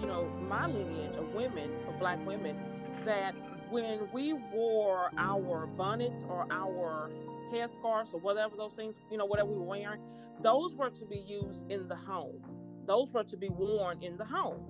you 0.00 0.06
know 0.06 0.28
my 0.48 0.66
lineage 0.66 1.16
of 1.16 1.34
women, 1.34 1.70
of 1.88 1.98
black 1.98 2.24
women, 2.26 2.56
that 3.04 3.34
when 3.70 4.08
we 4.12 4.32
wore 4.32 5.10
our 5.16 5.66
bonnets 5.66 6.24
or 6.28 6.46
our 6.50 7.10
headscarves 7.52 8.12
or 8.14 8.20
whatever 8.20 8.56
those 8.56 8.74
things, 8.74 8.96
you 9.10 9.16
know, 9.16 9.24
whatever 9.24 9.50
we 9.50 9.56
were 9.56 9.64
wearing, 9.64 10.00
those 10.42 10.76
were 10.76 10.90
to 10.90 11.04
be 11.04 11.18
used 11.18 11.70
in 11.70 11.88
the 11.88 11.96
home. 11.96 12.40
Those 12.86 13.12
were 13.12 13.24
to 13.24 13.36
be 13.36 13.48
worn 13.48 14.02
in 14.02 14.16
the 14.16 14.24
home. 14.24 14.64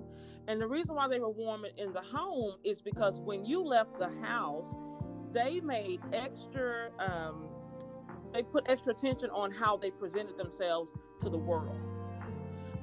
And 0.47 0.61
the 0.61 0.67
reason 0.67 0.95
why 0.95 1.07
they 1.07 1.19
were 1.19 1.29
worn 1.29 1.63
in 1.77 1.91
the 1.93 2.01
home 2.01 2.55
is 2.63 2.81
because 2.81 3.19
when 3.19 3.45
you 3.45 3.63
left 3.63 3.99
the 3.99 4.09
house, 4.21 4.73
they 5.33 5.59
made 5.59 5.99
extra, 6.13 6.89
um, 6.99 7.49
they 8.33 8.43
put 8.43 8.69
extra 8.69 8.93
attention 8.93 9.29
on 9.31 9.51
how 9.51 9.77
they 9.77 9.91
presented 9.91 10.37
themselves 10.37 10.93
to 11.21 11.29
the 11.29 11.37
world. 11.37 11.77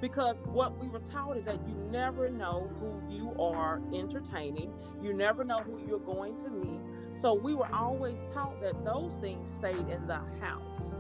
Because 0.05 0.43
what 0.43 0.79
we 0.79 0.87
were 0.87 0.99
taught 0.99 1.35
is 1.35 1.45
that 1.45 1.67
you 1.67 1.75
never 1.91 2.29
know 2.29 2.71
who 2.79 3.01
you 3.11 3.35
are 3.41 3.81
entertaining. 3.95 4.71
You 5.03 5.15
never 5.15 5.45
know 5.45 5.61
who 5.61 5.81
you're 5.89 5.99
going 5.99 6.37
to 6.45 6.51
meet. 6.51 6.83
So 7.15 7.33
we 7.33 7.55
were 7.55 7.75
always 7.75 8.23
taught 8.31 8.61
that 8.61 8.85
those 8.85 9.15
things 9.15 9.51
stayed 9.51 9.89
in 9.89 10.07
the 10.07 10.21
house. 10.43 10.95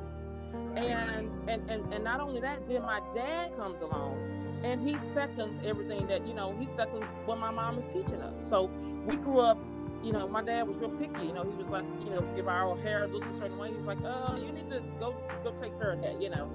And 0.74 1.30
and 1.50 1.70
and, 1.70 1.92
and 1.92 2.02
not 2.02 2.20
only 2.20 2.40
that 2.40 2.66
then 2.66 2.80
my 2.80 3.02
dad 3.14 3.54
comes 3.58 3.82
along 3.82 4.16
and 4.64 4.80
he 4.80 4.96
seconds 5.12 5.60
everything 5.62 6.06
that 6.06 6.26
you 6.26 6.32
know 6.32 6.56
he 6.58 6.66
seconds 6.66 7.06
what 7.26 7.38
my 7.38 7.50
mom 7.50 7.76
is 7.78 7.84
teaching 7.84 8.22
us. 8.22 8.40
So 8.48 8.70
we 9.06 9.16
grew 9.16 9.40
up 9.40 9.58
you 10.02 10.12
know 10.12 10.26
my 10.26 10.42
dad 10.42 10.66
was 10.66 10.78
real 10.78 10.88
picky. 10.92 11.26
You 11.26 11.34
know 11.34 11.44
he 11.44 11.54
was 11.56 11.68
like 11.68 11.84
you 12.02 12.08
know 12.08 12.26
if 12.38 12.46
our 12.46 12.74
hair 12.78 13.06
looked 13.06 13.26
a 13.26 13.34
certain 13.34 13.58
way 13.58 13.68
he 13.68 13.76
was 13.76 13.84
like 13.84 14.02
oh 14.02 14.36
you 14.42 14.50
need 14.50 14.70
to 14.70 14.82
go 14.98 15.14
go 15.42 15.52
take 15.60 15.78
care 15.78 15.92
of 15.92 16.00
that 16.00 16.22
you 16.22 16.30
know 16.30 16.48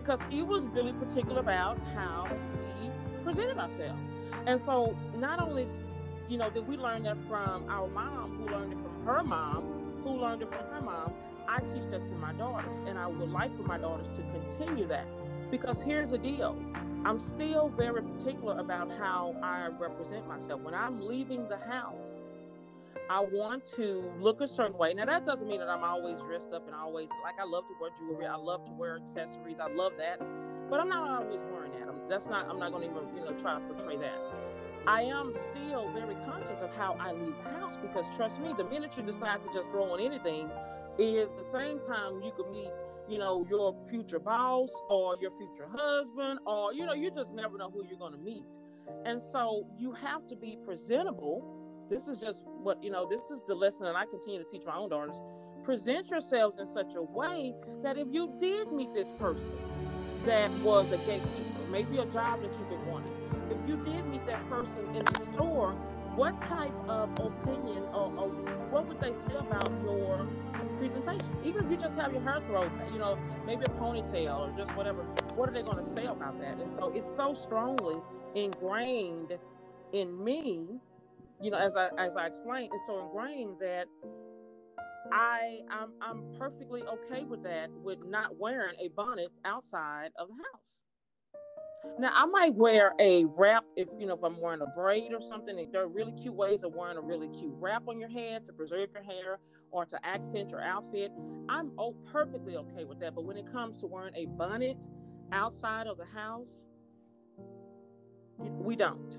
because 0.00 0.20
he 0.30 0.42
was 0.42 0.66
really 0.68 0.92
particular 0.92 1.40
about 1.40 1.78
how 1.94 2.28
we 2.54 2.90
presented 3.24 3.58
ourselves 3.58 4.12
and 4.46 4.60
so 4.60 4.96
not 5.16 5.42
only 5.42 5.68
you 6.28 6.38
know 6.38 6.50
did 6.50 6.66
we 6.66 6.76
learn 6.76 7.02
that 7.02 7.16
from 7.28 7.68
our 7.68 7.88
mom 7.88 8.36
who 8.36 8.46
learned 8.46 8.72
it 8.72 8.78
from 8.80 9.02
her 9.04 9.22
mom 9.24 9.62
who 10.04 10.10
learned 10.20 10.42
it 10.42 10.48
from 10.48 10.66
her 10.66 10.80
mom 10.80 11.12
I 11.48 11.60
teach 11.60 11.88
that 11.90 12.04
to 12.04 12.12
my 12.12 12.34
daughters, 12.34 12.78
and 12.86 12.98
I 12.98 13.06
would 13.06 13.30
like 13.30 13.56
for 13.56 13.62
my 13.62 13.78
daughters 13.78 14.08
to 14.10 14.22
continue 14.22 14.86
that. 14.88 15.06
Because 15.50 15.80
here's 15.80 16.10
the 16.10 16.18
deal 16.18 16.56
I'm 17.06 17.18
still 17.18 17.70
very 17.70 18.02
particular 18.02 18.58
about 18.58 18.92
how 18.92 19.34
I 19.42 19.68
represent 19.68 20.28
myself. 20.28 20.60
When 20.60 20.74
I'm 20.74 21.00
leaving 21.00 21.48
the 21.48 21.56
house, 21.56 22.27
I 23.10 23.20
want 23.20 23.64
to 23.76 24.12
look 24.20 24.40
a 24.42 24.48
certain 24.48 24.76
way. 24.76 24.92
Now, 24.92 25.06
that 25.06 25.24
doesn't 25.24 25.48
mean 25.48 25.60
that 25.60 25.68
I'm 25.68 25.82
always 25.82 26.20
dressed 26.20 26.52
up 26.52 26.66
and 26.66 26.74
always 26.74 27.08
like 27.22 27.40
I 27.40 27.44
love 27.44 27.66
to 27.68 27.74
wear 27.80 27.90
jewelry. 27.98 28.26
I 28.26 28.36
love 28.36 28.64
to 28.66 28.72
wear 28.72 28.96
accessories. 28.96 29.60
I 29.60 29.68
love 29.68 29.92
that. 29.98 30.20
But 30.68 30.80
I'm 30.80 30.90
not 30.90 31.22
always 31.22 31.40
wearing 31.50 31.72
that. 31.72 31.88
I'm, 31.88 32.08
that's 32.08 32.26
not, 32.26 32.46
I'm 32.48 32.58
not 32.58 32.72
going 32.72 32.88
to 32.88 32.94
even, 32.94 33.16
you 33.16 33.24
know, 33.24 33.32
try 33.40 33.54
to 33.54 33.60
portray 33.60 33.96
that. 33.96 34.18
I 34.86 35.02
am 35.02 35.32
still 35.52 35.88
very 35.92 36.14
conscious 36.26 36.60
of 36.60 36.74
how 36.76 36.96
I 37.00 37.12
leave 37.12 37.34
the 37.42 37.50
house 37.50 37.76
because 37.80 38.04
trust 38.16 38.40
me, 38.40 38.52
the 38.56 38.64
minute 38.64 38.96
you 38.96 39.02
decide 39.02 39.42
to 39.42 39.52
just 39.52 39.70
throw 39.70 39.84
on 39.92 40.00
anything, 40.00 40.50
is 40.98 41.28
the 41.36 41.44
same 41.44 41.80
time 41.80 42.20
you 42.22 42.32
could 42.36 42.50
meet, 42.50 42.72
you 43.08 43.18
know, 43.18 43.46
your 43.48 43.74
future 43.88 44.18
boss 44.18 44.70
or 44.90 45.16
your 45.20 45.30
future 45.38 45.68
husband, 45.70 46.40
or 46.44 46.74
you 46.74 46.84
know, 46.84 46.92
you 46.92 47.10
just 47.10 47.32
never 47.32 47.56
know 47.56 47.70
who 47.70 47.84
you're 47.88 47.98
going 47.98 48.12
to 48.12 48.18
meet. 48.18 48.42
And 49.04 49.20
so 49.20 49.66
you 49.78 49.92
have 49.92 50.26
to 50.28 50.36
be 50.36 50.58
presentable. 50.64 51.57
This 51.88 52.08
is 52.08 52.20
just 52.20 52.44
what, 52.46 52.82
you 52.82 52.90
know, 52.90 53.08
this 53.08 53.30
is 53.30 53.42
the 53.46 53.54
lesson 53.54 53.86
that 53.86 53.96
I 53.96 54.04
continue 54.06 54.38
to 54.38 54.44
teach 54.44 54.64
my 54.66 54.76
own 54.76 54.90
daughters. 54.90 55.16
Present 55.62 56.10
yourselves 56.10 56.58
in 56.58 56.66
such 56.66 56.94
a 56.94 57.02
way 57.02 57.54
that 57.82 57.96
if 57.96 58.08
you 58.10 58.34
did 58.38 58.72
meet 58.72 58.92
this 58.94 59.10
person 59.18 59.58
that 60.24 60.50
was 60.60 60.92
a 60.92 60.98
gatekeeper, 60.98 61.60
maybe 61.70 61.98
a 61.98 62.06
job 62.06 62.42
that 62.42 62.52
you've 62.58 62.68
been 62.68 62.86
wanting, 62.86 63.12
if 63.50 63.68
you 63.68 63.76
did 63.84 64.06
meet 64.06 64.26
that 64.26 64.46
person 64.50 64.84
in 64.94 65.04
the 65.04 65.32
store, 65.32 65.72
what 66.14 66.40
type 66.40 66.74
of 66.88 67.10
opinion 67.20 67.82
or, 67.94 68.12
or 68.16 68.28
what 68.70 68.86
would 68.86 69.00
they 69.00 69.12
say 69.12 69.34
about 69.38 69.70
your 69.82 70.28
presentation. 70.76 71.26
Even 71.44 71.64
if 71.64 71.70
you 71.70 71.76
just 71.76 71.98
have 71.98 72.12
your 72.12 72.22
hair 72.22 72.40
thrown, 72.46 72.70
you 72.92 72.98
know, 72.98 73.18
maybe 73.46 73.62
a 73.64 73.70
ponytail 73.70 74.38
or 74.38 74.56
just 74.56 74.74
whatever, 74.76 75.02
what 75.34 75.48
are 75.48 75.52
they 75.52 75.62
going 75.62 75.76
to 75.76 75.84
say 75.84 76.06
about 76.06 76.40
that? 76.40 76.58
And 76.58 76.70
so 76.70 76.90
it's 76.94 77.06
so 77.06 77.34
strongly 77.34 77.96
ingrained 78.34 79.38
in 79.92 80.22
me, 80.22 80.80
you 81.40 81.50
know, 81.50 81.58
as 81.58 81.76
I 81.76 81.88
as 81.98 82.16
I 82.16 82.26
explained, 82.26 82.70
it's 82.72 82.86
so 82.86 83.00
ingrained 83.00 83.58
that 83.60 83.86
I 85.12 85.60
I'm 85.70 85.90
I'm 86.00 86.22
perfectly 86.38 86.82
okay 86.82 87.24
with 87.24 87.42
that, 87.44 87.70
with 87.70 87.98
not 88.04 88.38
wearing 88.38 88.74
a 88.80 88.88
bonnet 88.88 89.28
outside 89.44 90.10
of 90.18 90.28
the 90.28 90.34
house. 90.34 90.82
Now 91.98 92.10
I 92.12 92.26
might 92.26 92.54
wear 92.54 92.92
a 93.00 93.24
wrap 93.36 93.64
if 93.76 93.88
you 93.98 94.06
know 94.06 94.14
if 94.14 94.24
I'm 94.24 94.40
wearing 94.40 94.60
a 94.62 94.66
braid 94.66 95.12
or 95.12 95.22
something. 95.22 95.56
There 95.72 95.82
are 95.82 95.88
really 95.88 96.12
cute 96.12 96.34
ways 96.34 96.64
of 96.64 96.74
wearing 96.74 96.96
a 96.96 97.00
really 97.00 97.28
cute 97.28 97.54
wrap 97.58 97.88
on 97.88 98.00
your 98.00 98.08
head 98.08 98.44
to 98.46 98.52
preserve 98.52 98.88
your 98.92 99.04
hair 99.04 99.38
or 99.70 99.84
to 99.86 100.06
accent 100.06 100.50
your 100.50 100.62
outfit. 100.62 101.12
I'm 101.48 101.72
oh, 101.78 101.94
perfectly 102.10 102.56
okay 102.56 102.84
with 102.84 102.98
that. 103.00 103.14
But 103.14 103.24
when 103.24 103.36
it 103.36 103.50
comes 103.50 103.76
to 103.78 103.86
wearing 103.86 104.14
a 104.16 104.26
bonnet 104.26 104.86
outside 105.32 105.86
of 105.86 105.98
the 105.98 106.06
house, 106.06 106.64
we 108.38 108.76
don't. 108.76 109.18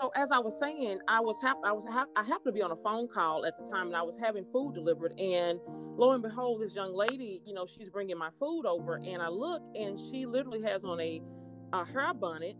So 0.00 0.10
as 0.16 0.32
I 0.32 0.38
was 0.38 0.58
saying, 0.58 1.00
I 1.08 1.20
was 1.20 1.38
hap- 1.42 1.62
I 1.64 1.72
was 1.72 1.84
hap- 1.84 2.08
I 2.16 2.22
happened 2.22 2.46
to 2.46 2.52
be 2.52 2.62
on 2.62 2.70
a 2.70 2.76
phone 2.76 3.06
call 3.08 3.44
at 3.44 3.56
the 3.58 3.70
time, 3.70 3.88
and 3.88 3.96
I 3.96 4.02
was 4.02 4.16
having 4.16 4.44
food 4.52 4.74
delivered, 4.74 5.12
and 5.18 5.60
lo 5.66 6.12
and 6.12 6.22
behold, 6.22 6.62
this 6.62 6.74
young 6.74 6.94
lady, 6.94 7.42
you 7.44 7.52
know, 7.52 7.66
she's 7.66 7.90
bringing 7.90 8.16
my 8.16 8.30
food 8.38 8.64
over, 8.66 8.96
and 8.96 9.20
I 9.20 9.28
look, 9.28 9.62
and 9.74 9.98
she 9.98 10.26
literally 10.26 10.62
has 10.62 10.84
on 10.84 11.00
a, 11.00 11.20
a 11.72 11.84
hair 11.84 12.14
bonnet, 12.14 12.56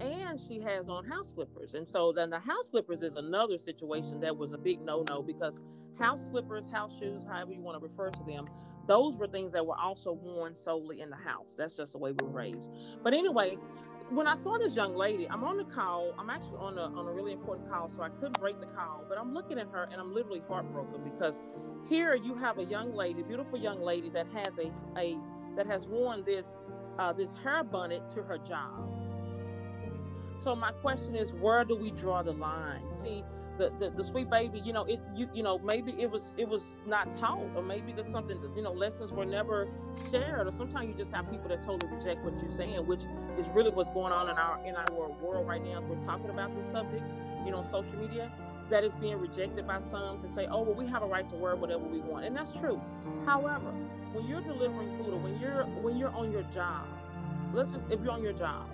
and 0.00 0.40
she 0.40 0.60
has 0.60 0.88
on 0.88 1.04
house 1.04 1.32
slippers, 1.34 1.74
and 1.74 1.86
so 1.86 2.12
then 2.12 2.30
the 2.30 2.38
house 2.38 2.70
slippers 2.70 3.02
is 3.02 3.16
another 3.16 3.58
situation 3.58 4.20
that 4.20 4.36
was 4.36 4.52
a 4.52 4.58
big 4.58 4.80
no-no 4.80 5.22
because 5.22 5.60
house 5.98 6.26
slippers, 6.26 6.66
house 6.70 6.98
shoes, 6.98 7.24
however 7.28 7.52
you 7.52 7.60
want 7.60 7.78
to 7.78 7.86
refer 7.86 8.10
to 8.10 8.24
them, 8.24 8.46
those 8.86 9.18
were 9.18 9.28
things 9.28 9.52
that 9.52 9.64
were 9.64 9.76
also 9.76 10.12
worn 10.12 10.54
solely 10.54 11.00
in 11.00 11.10
the 11.10 11.16
house. 11.16 11.54
That's 11.56 11.76
just 11.76 11.92
the 11.92 11.98
way 11.98 12.12
we 12.12 12.26
were 12.26 12.32
raised. 12.32 12.70
But 13.02 13.12
anyway, 13.12 13.58
when 14.10 14.26
I 14.26 14.34
saw 14.34 14.58
this 14.58 14.74
young 14.74 14.96
lady, 14.96 15.28
I'm 15.30 15.44
on 15.44 15.56
the 15.56 15.64
call. 15.64 16.14
I'm 16.18 16.30
actually 16.30 16.58
on 16.58 16.78
a 16.78 16.82
on 16.82 17.06
a 17.06 17.12
really 17.12 17.32
important 17.32 17.70
call, 17.70 17.88
so 17.88 18.02
I 18.02 18.08
couldn't 18.08 18.40
break 18.40 18.58
the 18.60 18.66
call. 18.66 19.04
But 19.08 19.18
I'm 19.18 19.32
looking 19.32 19.58
at 19.58 19.68
her 19.68 19.88
and 19.90 20.00
I'm 20.00 20.12
literally 20.12 20.42
heartbroken 20.48 21.04
because 21.04 21.40
here 21.88 22.14
you 22.14 22.34
have 22.34 22.58
a 22.58 22.64
young 22.64 22.92
lady, 22.92 23.22
beautiful 23.22 23.58
young 23.58 23.80
lady 23.80 24.10
that 24.10 24.26
has 24.34 24.58
a 24.58 24.72
a 24.98 25.16
that 25.56 25.66
has 25.66 25.86
worn 25.86 26.24
this 26.24 26.56
uh, 26.98 27.12
this 27.12 27.34
hair 27.44 27.62
bonnet 27.62 28.08
to 28.10 28.22
her 28.22 28.38
job. 28.38 28.99
So 30.42 30.56
my 30.56 30.72
question 30.72 31.14
is, 31.14 31.34
where 31.34 31.64
do 31.64 31.76
we 31.76 31.90
draw 31.90 32.22
the 32.22 32.32
line? 32.32 32.90
See, 32.90 33.22
the, 33.58 33.70
the, 33.78 33.90
the 33.90 34.02
sweet 34.02 34.30
baby, 34.30 34.60
you 34.60 34.72
know, 34.72 34.84
it 34.84 34.98
you 35.14 35.28
you 35.34 35.42
know 35.42 35.58
maybe 35.58 35.92
it 36.00 36.10
was 36.10 36.34
it 36.38 36.48
was 36.48 36.80
not 36.86 37.12
taught, 37.12 37.46
or 37.54 37.62
maybe 37.62 37.92
there's 37.92 38.10
something 38.10 38.40
that, 38.40 38.56
you 38.56 38.62
know 38.62 38.72
lessons 38.72 39.12
were 39.12 39.26
never 39.26 39.68
shared, 40.10 40.46
or 40.46 40.52
sometimes 40.52 40.88
you 40.88 40.94
just 40.94 41.12
have 41.12 41.30
people 41.30 41.50
that 41.50 41.60
totally 41.60 41.94
reject 41.94 42.24
what 42.24 42.38
you're 42.40 42.48
saying, 42.48 42.86
which 42.86 43.02
is 43.36 43.50
really 43.50 43.70
what's 43.70 43.90
going 43.90 44.14
on 44.14 44.30
in 44.30 44.38
our 44.38 44.64
in 44.64 44.76
our 44.76 44.90
world 44.90 45.46
right 45.46 45.62
now. 45.62 45.82
We're 45.82 46.00
talking 46.00 46.30
about 46.30 46.54
this 46.54 46.70
subject, 46.70 47.04
you 47.44 47.50
know, 47.50 47.62
social 47.62 47.98
media 47.98 48.32
that 48.70 48.82
is 48.82 48.94
being 48.94 49.18
rejected 49.18 49.66
by 49.66 49.80
some 49.80 50.18
to 50.20 50.28
say, 50.28 50.46
oh 50.46 50.62
well, 50.62 50.74
we 50.74 50.86
have 50.86 51.02
a 51.02 51.06
right 51.06 51.28
to 51.28 51.36
wear 51.36 51.54
whatever 51.54 51.84
we 51.84 52.00
want, 52.00 52.24
and 52.24 52.34
that's 52.34 52.52
true. 52.52 52.80
However, 53.26 53.72
when 54.12 54.26
you're 54.26 54.40
delivering 54.40 54.96
food 54.96 55.12
or 55.12 55.18
when 55.18 55.38
you're 55.38 55.64
when 55.66 55.98
you're 55.98 56.14
on 56.16 56.32
your 56.32 56.44
job, 56.44 56.88
let's 57.52 57.72
just 57.72 57.90
if 57.90 58.00
you're 58.00 58.12
on 58.12 58.22
your 58.22 58.32
job 58.32 58.70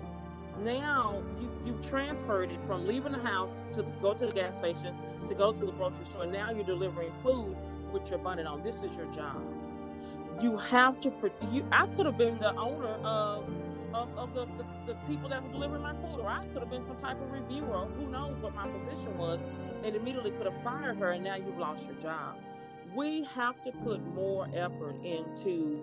now 0.63 1.23
you 1.39 1.51
you've 1.65 1.87
transferred 1.87 2.51
it 2.51 2.63
from 2.65 2.87
leaving 2.87 3.11
the 3.11 3.19
house 3.19 3.53
to 3.73 3.83
go 4.01 4.13
to 4.13 4.25
the 4.25 4.31
gas 4.31 4.57
station 4.57 4.95
to 5.27 5.35
go 5.35 5.51
to 5.51 5.65
the 5.65 5.71
grocery 5.73 6.05
store. 6.05 6.25
Now 6.25 6.51
you're 6.51 6.63
delivering 6.63 7.11
food 7.23 7.55
with 7.91 8.09
your 8.09 8.19
bonnet 8.19 8.47
on. 8.47 8.63
This 8.63 8.75
is 8.77 8.95
your 8.95 9.11
job. 9.13 9.41
You 10.41 10.57
have 10.57 10.99
to 11.01 11.11
you 11.51 11.65
i 11.71 11.87
could 11.87 12.05
have 12.05 12.17
been 12.17 12.37
the 12.37 12.55
owner 12.55 12.93
of 13.03 13.43
of, 13.93 14.15
of 14.17 14.33
the, 14.33 14.45
the, 14.45 14.65
the, 14.85 14.93
people 15.07 15.29
that 15.29 15.41
were 15.41 15.49
delivering 15.49 15.81
my 15.81 15.93
food 15.93 16.19
or 16.19 16.27
i 16.27 16.45
could 16.47 16.61
have 16.61 16.69
been 16.69 16.83
some 16.83 16.97
type 16.97 17.21
of 17.21 17.31
reviewer. 17.31 17.85
Who 17.97 18.07
knows 18.07 18.37
what 18.39 18.53
my 18.53 18.67
position 18.67 19.17
was 19.17 19.43
and 19.83 19.95
immediately 19.95 20.31
could 20.31 20.45
have 20.45 20.61
fired 20.63 20.97
her 20.99 21.11
and 21.11 21.23
now 21.23 21.35
you've 21.35 21.57
lost 21.57 21.85
your 21.85 21.95
job. 21.95 22.35
We 22.95 23.23
have 23.35 23.61
to 23.63 23.71
put 23.71 24.05
more 24.13 24.47
effort 24.53 24.95
into 25.03 25.81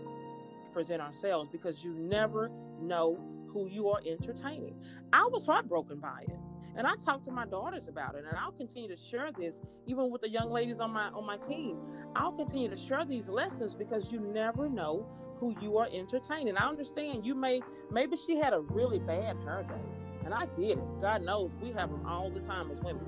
present 0.73 1.01
ourselves 1.01 1.49
because 1.51 1.85
you 1.85 1.95
never 1.95 2.51
know 2.81 3.19
who 3.55 3.69
you 3.69 3.89
are 3.89 4.01
entertaining. 4.07 4.75
I 5.15 5.27
was 5.33 5.47
heartbroken 5.47 6.01
by 6.01 6.25
it. 6.29 6.37
And 6.77 6.89
I 6.89 6.97
talk 6.97 7.23
to 7.23 7.31
my 7.31 7.47
daughters 7.47 7.87
about 7.87 8.17
it, 8.17 8.25
and 8.29 8.37
I'll 8.37 8.51
continue 8.51 8.89
to 8.89 8.97
share 8.97 9.31
this, 9.31 9.61
even 9.87 10.11
with 10.11 10.23
the 10.23 10.29
young 10.29 10.51
ladies 10.51 10.81
on 10.81 10.91
my 10.91 11.09
on 11.11 11.25
my 11.25 11.37
team. 11.37 11.79
I'll 12.17 12.33
continue 12.33 12.69
to 12.69 12.77
share 12.77 13.05
these 13.05 13.29
lessons 13.29 13.77
because 13.77 14.11
you 14.11 14.19
never 14.19 14.69
know 14.69 15.07
who 15.39 15.55
you 15.63 15.79
are 15.79 15.89
entertaining. 15.93 16.57
I 16.57 16.69
understand 16.69 17.25
you 17.25 17.37
may 17.37 17.61
maybe 17.93 18.17
she 18.17 18.37
had 18.37 18.53
a 18.53 18.59
really 18.59 18.99
bad 18.99 19.37
hair 19.45 19.65
day, 19.69 20.25
and 20.25 20.35
I 20.35 20.47
get 20.59 20.79
it. 20.79 21.01
God 21.01 21.23
knows 21.23 21.53
we 21.63 21.71
have 21.71 21.91
them 21.93 22.05
all 22.07 22.29
the 22.29 22.41
time 22.41 22.73
as 22.73 22.81
women. 22.81 23.07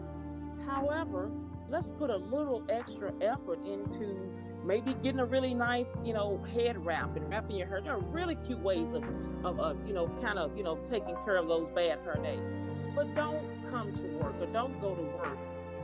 However, 0.64 1.32
let's 1.68 1.88
put 1.88 2.10
a 2.10 2.16
little 2.16 2.64
extra 2.68 3.12
effort 3.20 3.58
into 3.64 4.32
maybe 4.66 4.94
getting 4.94 5.20
a 5.20 5.24
really 5.24 5.54
nice, 5.54 5.98
you 6.04 6.12
know, 6.12 6.42
head 6.52 6.84
wrap 6.84 7.16
and 7.16 7.30
wrapping 7.30 7.56
your 7.56 7.68
hair. 7.68 7.80
There 7.80 7.94
are 7.94 8.00
really 8.00 8.34
cute 8.34 8.58
ways 8.58 8.92
of, 8.92 9.04
of, 9.44 9.60
of 9.60 9.86
you 9.86 9.94
know, 9.94 10.08
kind 10.20 10.38
of, 10.38 10.56
you 10.56 10.64
know, 10.64 10.76
taking 10.84 11.14
care 11.24 11.36
of 11.36 11.46
those 11.46 11.70
bad 11.70 12.00
hair 12.00 12.18
days. 12.22 12.60
But 12.94 13.14
don't 13.14 13.46
come 13.70 13.94
to 13.94 14.02
work 14.18 14.34
or 14.40 14.46
don't 14.46 14.78
go 14.80 14.94
to 14.94 15.02
work 15.02 15.38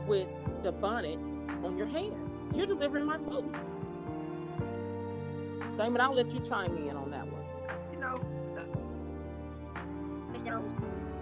with 0.05 0.27
the 0.61 0.71
bonnet 0.71 1.19
on 1.63 1.77
your 1.77 1.87
head. 1.87 2.13
You're 2.53 2.67
delivering 2.67 3.05
my 3.05 3.17
food. 3.17 3.49
Damon, 5.77 6.01
I'll 6.01 6.13
let 6.13 6.31
you 6.31 6.39
chime 6.41 6.75
in 6.75 6.95
on 6.95 7.09
that 7.11 7.25
one. 7.25 7.41
You 7.93 7.99
know, 7.99 8.19
uh, 8.57 8.65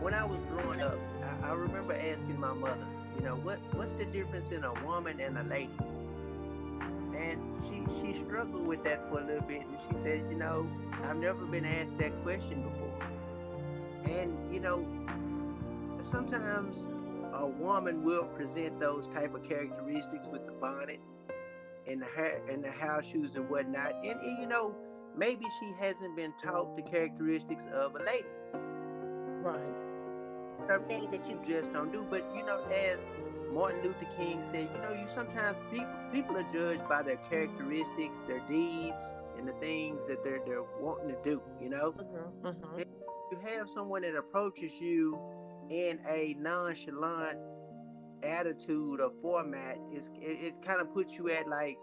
when 0.02 0.14
I 0.14 0.26
was 0.26 0.42
growing 0.44 0.82
up, 0.82 0.98
I 1.44 1.54
remember 1.54 1.94
asking 1.94 2.40
my 2.40 2.54
mother, 2.54 2.88
you 3.16 3.24
know, 3.24 3.36
what 3.36 3.60
what's 3.74 3.94
the 3.94 4.06
difference 4.06 4.52
in 4.52 4.64
a 4.64 4.74
woman 4.86 5.20
and 5.20 5.38
a 5.38 5.44
lady? 5.44 5.70
And 7.16 7.42
she 7.68 7.86
she 8.00 8.18
struggled 8.24 8.68
with 8.68 8.84
that 8.84 9.10
for 9.10 9.20
a 9.20 9.26
little 9.26 9.44
bit, 9.44 9.62
and 9.62 9.78
she 9.90 9.98
says, 9.98 10.22
you 10.30 10.38
know, 10.38 10.68
I've 11.04 11.18
never 11.18 11.46
been 11.46 11.66
asked 11.66 11.98
that 12.00 12.22
question 12.24 12.64
before, 12.64 12.94
and 14.06 14.54
you 14.54 14.60
know, 14.60 14.86
sometimes 16.02 16.88
a 17.34 17.48
woman 17.48 18.04
will 18.04 18.26
present 18.26 18.80
those 18.80 19.08
type 19.08 19.34
of 19.34 19.48
characteristics 19.48 20.28
with 20.28 20.46
the 20.46 20.52
bonnet 20.54 21.00
and 21.88 22.02
the 22.02 22.06
hair 22.06 22.42
and 22.50 22.64
the 22.64 22.72
house 22.72 23.06
shoes 23.06 23.36
and 23.36 23.50
whatnot, 23.50 23.94
and, 24.04 24.20
and 24.22 24.40
you 24.40 24.48
know, 24.48 24.76
maybe 25.16 25.46
she 25.60 25.72
hasn't 25.80 26.16
been 26.16 26.34
taught 26.44 26.76
the 26.76 26.84
characteristics 26.84 27.68
of 27.74 27.96
a 27.96 28.04
lady. 28.04 28.26
Right. 29.42 29.60
Things 30.88 31.12
that 31.12 31.28
you 31.28 31.38
just 31.46 31.74
don't 31.74 31.92
do, 31.92 32.08
but 32.10 32.24
you 32.34 32.46
know, 32.46 32.64
as 32.66 33.10
Martin 33.54 33.82
Luther 33.84 34.08
King 34.18 34.42
said, 34.44 34.70
you 34.74 34.82
know, 34.82 34.92
you 34.94 35.08
sometimes 35.08 35.58
people 35.72 35.88
people 36.14 36.38
are 36.38 36.46
judged 36.54 36.88
by 36.88 37.02
their 37.02 37.18
characteristics, 37.30 38.22
their 38.28 38.40
deeds, 38.50 39.02
and 39.38 39.48
the 39.48 39.54
things 39.54 40.06
that 40.08 40.24
they're 40.24 40.42
they're 40.46 40.64
wanting 40.80 41.10
to 41.10 41.18
do. 41.24 41.42
You 41.62 41.70
know, 41.70 41.92
Mm-hmm. 41.92 42.48
Mm-hmm. 42.48 42.80
you 43.32 43.38
have 43.58 43.70
someone 43.70 44.02
that 44.04 44.16
approaches 44.16 44.80
you 44.80 45.18
in 45.70 46.00
a 46.10 46.36
nonchalant 46.40 47.38
attitude 48.24 49.02
or 49.02 49.12
format, 49.22 49.78
is 49.92 50.10
it, 50.22 50.28
it 50.46 50.62
kind 50.66 50.80
of 50.82 50.94
puts 50.94 51.18
you 51.18 51.30
at 51.30 51.48
like, 51.48 51.78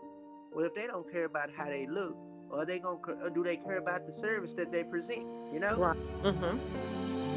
well, 0.52 0.64
if 0.64 0.74
they 0.74 0.86
don't 0.86 1.10
care 1.10 1.24
about 1.24 1.50
how 1.50 1.64
they 1.66 1.86
look, 1.86 2.16
are 2.52 2.64
they 2.64 2.78
gonna 2.78 2.98
or 3.22 3.30
do 3.30 3.42
they 3.42 3.56
care 3.56 3.78
about 3.78 4.06
the 4.06 4.12
service 4.12 4.54
that 4.54 4.70
they 4.72 4.84
present? 4.84 5.26
You 5.52 5.60
know, 5.60 5.76
Right. 5.76 5.96
Mm-hmm. 6.22 6.58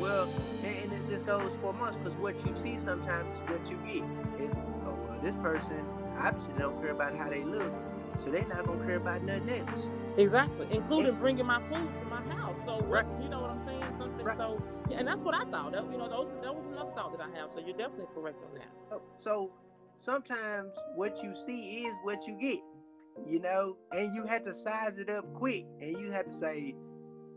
Well, 0.01 0.29
and, 0.63 0.91
just 1.09 1.25
goes 1.25 1.51
for 1.61 1.73
months 1.73 1.97
because 1.97 2.17
what 2.17 2.35
you 2.45 2.55
see 2.55 2.77
sometimes 2.77 3.27
is 3.35 3.49
what 3.49 3.69
you 3.69 3.77
get. 3.85 4.03
It's 4.43 4.55
oh 4.85 4.97
well, 5.07 5.19
this 5.21 5.35
person 5.35 5.85
obviously 6.17 6.53
don't 6.57 6.79
care 6.81 6.91
about 6.91 7.15
how 7.15 7.29
they 7.29 7.43
look, 7.43 7.73
so 8.19 8.31
they're 8.31 8.47
not 8.47 8.65
gonna 8.65 8.85
care 8.85 8.95
about 8.95 9.23
nothing 9.23 9.49
else. 9.49 9.89
Exactly, 10.17 10.67
including 10.71 11.15
bringing 11.15 11.45
my 11.45 11.59
food 11.69 11.95
to 11.97 12.05
my 12.05 12.21
house. 12.33 12.57
So, 12.65 12.79
Right. 12.81 13.05
you 13.21 13.29
know 13.29 13.41
what 13.41 13.51
I'm 13.51 13.63
saying? 13.63 13.83
Something. 13.97 14.25
Right. 14.25 14.37
So, 14.37 14.61
and 14.91 15.07
that's 15.07 15.21
what 15.21 15.35
I 15.35 15.43
thought. 15.45 15.71
That, 15.73 15.89
you 15.91 15.97
know, 15.97 16.09
those 16.09 16.31
that 16.41 16.55
was 16.55 16.65
another 16.65 16.91
thought 16.91 17.11
that 17.17 17.21
I 17.21 17.29
have. 17.37 17.51
So 17.51 17.59
you're 17.59 17.77
definitely 17.77 18.07
correct 18.13 18.41
on 18.43 18.53
that. 18.55 18.67
So, 18.89 19.01
so 19.17 19.51
sometimes 19.97 20.73
what 20.95 21.21
you 21.23 21.35
see 21.35 21.85
is 21.85 21.93
what 22.03 22.27
you 22.27 22.37
get, 22.39 22.59
you 23.25 23.39
know, 23.39 23.77
and 23.91 24.13
you 24.15 24.25
have 24.25 24.43
to 24.45 24.53
size 24.53 24.97
it 24.97 25.09
up 25.09 25.33
quick, 25.33 25.65
and 25.79 25.97
you 25.97 26.11
have 26.11 26.25
to 26.25 26.33
say, 26.33 26.75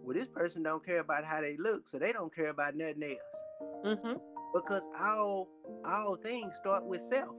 well, 0.05 0.15
this 0.15 0.29
person 0.29 0.63
don't 0.63 0.85
care 0.85 1.01
about 1.01 1.25
how 1.25 1.41
they 1.41 1.57
look, 1.57 1.89
so 1.89 1.99
they 1.99 2.13
don't 2.13 2.35
care 2.35 2.51
about 2.51 2.77
nothing 2.77 3.03
else. 3.03 3.85
Mm-hmm. 3.85 4.19
Because 4.53 4.89
all 4.99 5.49
all 5.85 6.17
things 6.17 6.57
start 6.57 6.85
with 6.87 7.01
self. 7.01 7.35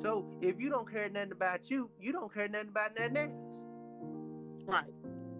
So 0.00 0.26
if 0.40 0.60
you 0.60 0.70
don't 0.70 0.90
care 0.90 1.08
nothing 1.08 1.32
about 1.32 1.70
you, 1.70 1.90
you 2.00 2.12
don't 2.12 2.32
care 2.32 2.48
nothing 2.48 2.70
about 2.70 2.98
nothing 2.98 3.16
else. 3.16 3.64
Right. 4.66 4.84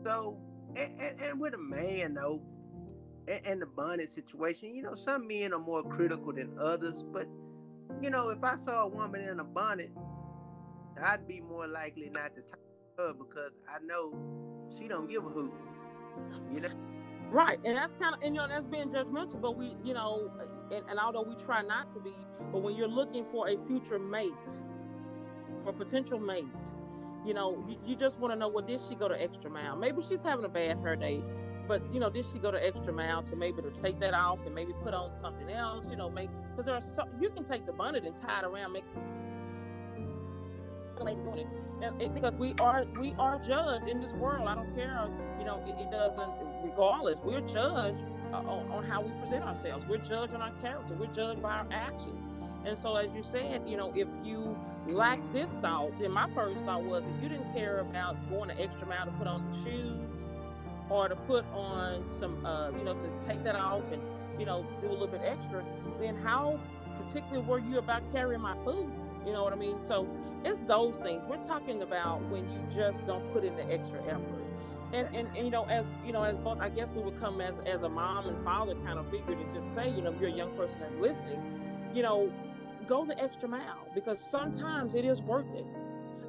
So, 0.04 0.38
and, 0.76 1.00
and, 1.00 1.20
and 1.20 1.40
with 1.40 1.54
a 1.54 1.58
man 1.58 2.14
though, 2.14 2.42
and, 3.26 3.46
and 3.46 3.62
the 3.62 3.66
bonnet 3.66 4.10
situation, 4.10 4.74
you 4.74 4.82
know, 4.82 4.94
some 4.94 5.26
men 5.26 5.52
are 5.52 5.58
more 5.58 5.82
critical 5.82 6.32
than 6.32 6.56
others. 6.58 7.02
But 7.02 7.26
you 8.00 8.10
know, 8.10 8.30
if 8.30 8.42
I 8.44 8.56
saw 8.56 8.84
a 8.84 8.88
woman 8.88 9.22
in 9.22 9.40
a 9.40 9.44
bonnet, 9.44 9.90
I'd 11.02 11.26
be 11.26 11.40
more 11.40 11.66
likely 11.66 12.10
not 12.10 12.36
to 12.36 12.42
talk 12.42 12.58
to 12.98 13.02
her 13.02 13.14
because 13.14 13.56
I 13.68 13.78
know 13.84 14.12
she 14.76 14.88
don't 14.88 15.08
give 15.08 15.24
a 15.24 15.28
hoot. 15.28 15.52
You 16.52 16.60
know, 16.60 16.68
Right, 17.30 17.58
and 17.64 17.76
that's 17.76 17.94
kind 17.94 18.14
of, 18.14 18.22
and 18.22 18.34
you 18.34 18.42
know, 18.42 18.48
that's 18.48 18.66
being 18.66 18.90
judgmental. 18.90 19.40
But 19.40 19.56
we, 19.56 19.74
you 19.82 19.94
know, 19.94 20.30
and, 20.70 20.84
and 20.88 20.98
although 20.98 21.22
we 21.22 21.34
try 21.34 21.62
not 21.62 21.90
to 21.92 22.00
be, 22.00 22.12
but 22.52 22.62
when 22.62 22.76
you're 22.76 22.88
looking 22.88 23.24
for 23.24 23.48
a 23.48 23.56
future 23.56 23.98
mate, 23.98 24.32
for 25.64 25.72
potential 25.72 26.18
mate, 26.18 26.44
you 27.24 27.32
know, 27.32 27.64
you, 27.66 27.78
you 27.86 27.96
just 27.96 28.18
want 28.18 28.34
to 28.34 28.38
know, 28.38 28.48
well, 28.48 28.64
did 28.64 28.80
she 28.86 28.94
go 28.94 29.08
to 29.08 29.20
extra 29.20 29.50
mile? 29.50 29.76
Maybe 29.76 30.02
she's 30.02 30.22
having 30.22 30.44
a 30.44 30.48
bad 30.48 30.78
hair 30.80 30.94
day, 30.94 31.22
but 31.66 31.82
you 31.92 32.00
know, 32.00 32.10
did 32.10 32.26
she 32.30 32.38
go 32.38 32.50
to 32.50 32.62
extra 32.62 32.92
mile 32.92 33.22
to 33.22 33.36
maybe 33.36 33.62
to 33.62 33.70
take 33.70 33.98
that 34.00 34.12
off 34.14 34.44
and 34.44 34.54
maybe 34.54 34.74
put 34.82 34.92
on 34.92 35.14
something 35.14 35.48
else? 35.48 35.86
You 35.88 35.96
know, 35.96 36.10
make 36.10 36.30
because 36.50 36.66
there 36.66 36.74
are 36.74 36.82
so 36.82 37.04
you 37.18 37.30
can 37.30 37.44
take 37.44 37.64
the 37.64 37.72
bonnet 37.72 38.04
and 38.04 38.14
tie 38.14 38.40
it 38.40 38.44
around, 38.44 38.72
make 38.72 38.84
doing 41.04 41.38
it. 41.38 41.46
It, 42.00 42.14
because 42.14 42.36
we 42.36 42.54
are 42.60 42.84
we 43.00 43.12
are 43.18 43.40
judged 43.40 43.88
in 43.88 44.00
this 44.00 44.12
world. 44.12 44.46
I 44.46 44.54
don't 44.54 44.72
care, 44.74 45.08
you 45.38 45.44
know, 45.44 45.62
it, 45.66 45.74
it 45.80 45.90
doesn't. 45.90 46.30
Regardless, 46.62 47.20
we're 47.20 47.40
judged 47.40 48.04
uh, 48.32 48.36
on, 48.36 48.70
on 48.70 48.84
how 48.84 49.02
we 49.02 49.10
present 49.20 49.42
ourselves. 49.42 49.84
We're 49.88 49.98
judged 49.98 50.32
on 50.32 50.42
our 50.42 50.52
character. 50.62 50.94
We're 50.94 51.06
judged 51.12 51.42
by 51.42 51.58
our 51.58 51.66
actions. 51.72 52.28
And 52.64 52.78
so, 52.78 52.94
as 52.94 53.14
you 53.16 53.24
said, 53.24 53.62
you 53.66 53.76
know, 53.76 53.92
if 53.96 54.06
you 54.22 54.56
lack 54.86 55.20
this 55.32 55.50
thought, 55.54 55.98
then 55.98 56.12
my 56.12 56.30
first 56.30 56.64
thought 56.64 56.84
was 56.84 57.04
if 57.08 57.22
you 57.22 57.28
didn't 57.28 57.52
care 57.52 57.80
about 57.80 58.16
going 58.30 58.50
an 58.50 58.58
extra 58.60 58.86
mile 58.86 59.06
to 59.06 59.12
put 59.12 59.26
on 59.26 59.38
some 59.38 59.64
shoes 59.64 60.22
or 60.88 61.08
to 61.08 61.16
put 61.16 61.44
on 61.52 62.06
some, 62.20 62.46
uh, 62.46 62.70
you 62.70 62.84
know, 62.84 62.94
to 62.94 63.08
take 63.20 63.42
that 63.42 63.56
off 63.56 63.82
and 63.92 64.00
you 64.38 64.46
know 64.46 64.64
do 64.80 64.88
a 64.88 64.92
little 64.92 65.08
bit 65.08 65.22
extra, 65.24 65.64
then 65.98 66.14
how 66.16 66.60
particularly 66.96 67.44
were 67.46 67.58
you 67.58 67.78
about 67.78 68.02
carrying 68.12 68.40
my 68.40 68.54
food? 68.64 68.88
You 69.26 69.32
know 69.32 69.44
what 69.44 69.52
I 69.52 69.56
mean? 69.56 69.80
So 69.80 70.08
it's 70.44 70.60
those 70.60 70.96
things 70.96 71.24
we're 71.24 71.42
talking 71.42 71.82
about 71.82 72.22
when 72.30 72.50
you 72.50 72.60
just 72.74 73.06
don't 73.06 73.32
put 73.32 73.44
in 73.44 73.56
the 73.56 73.64
extra 73.72 74.02
effort. 74.04 74.42
And, 74.92 75.08
and, 75.14 75.28
and 75.28 75.44
you 75.44 75.50
know, 75.50 75.64
as 75.64 75.88
you 76.04 76.12
know, 76.12 76.22
as 76.22 76.36
both, 76.38 76.60
I 76.60 76.68
guess 76.68 76.92
we 76.92 77.02
would 77.02 77.18
come 77.18 77.40
as 77.40 77.60
as 77.60 77.82
a 77.82 77.88
mom 77.88 78.28
and 78.28 78.42
father 78.44 78.74
kind 78.76 78.98
of 78.98 79.10
figure 79.10 79.34
to 79.34 79.54
just 79.54 79.74
say, 79.74 79.88
you 79.88 80.02
know, 80.02 80.12
if 80.12 80.20
you're 80.20 80.30
a 80.30 80.34
young 80.34 80.54
person 80.56 80.80
that's 80.80 80.96
listening, 80.96 81.40
you 81.94 82.02
know, 82.02 82.30
go 82.86 83.04
the 83.04 83.18
extra 83.22 83.48
mile 83.48 83.88
because 83.94 84.20
sometimes 84.20 84.94
it 84.94 85.04
is 85.04 85.22
worth 85.22 85.50
it. 85.54 85.64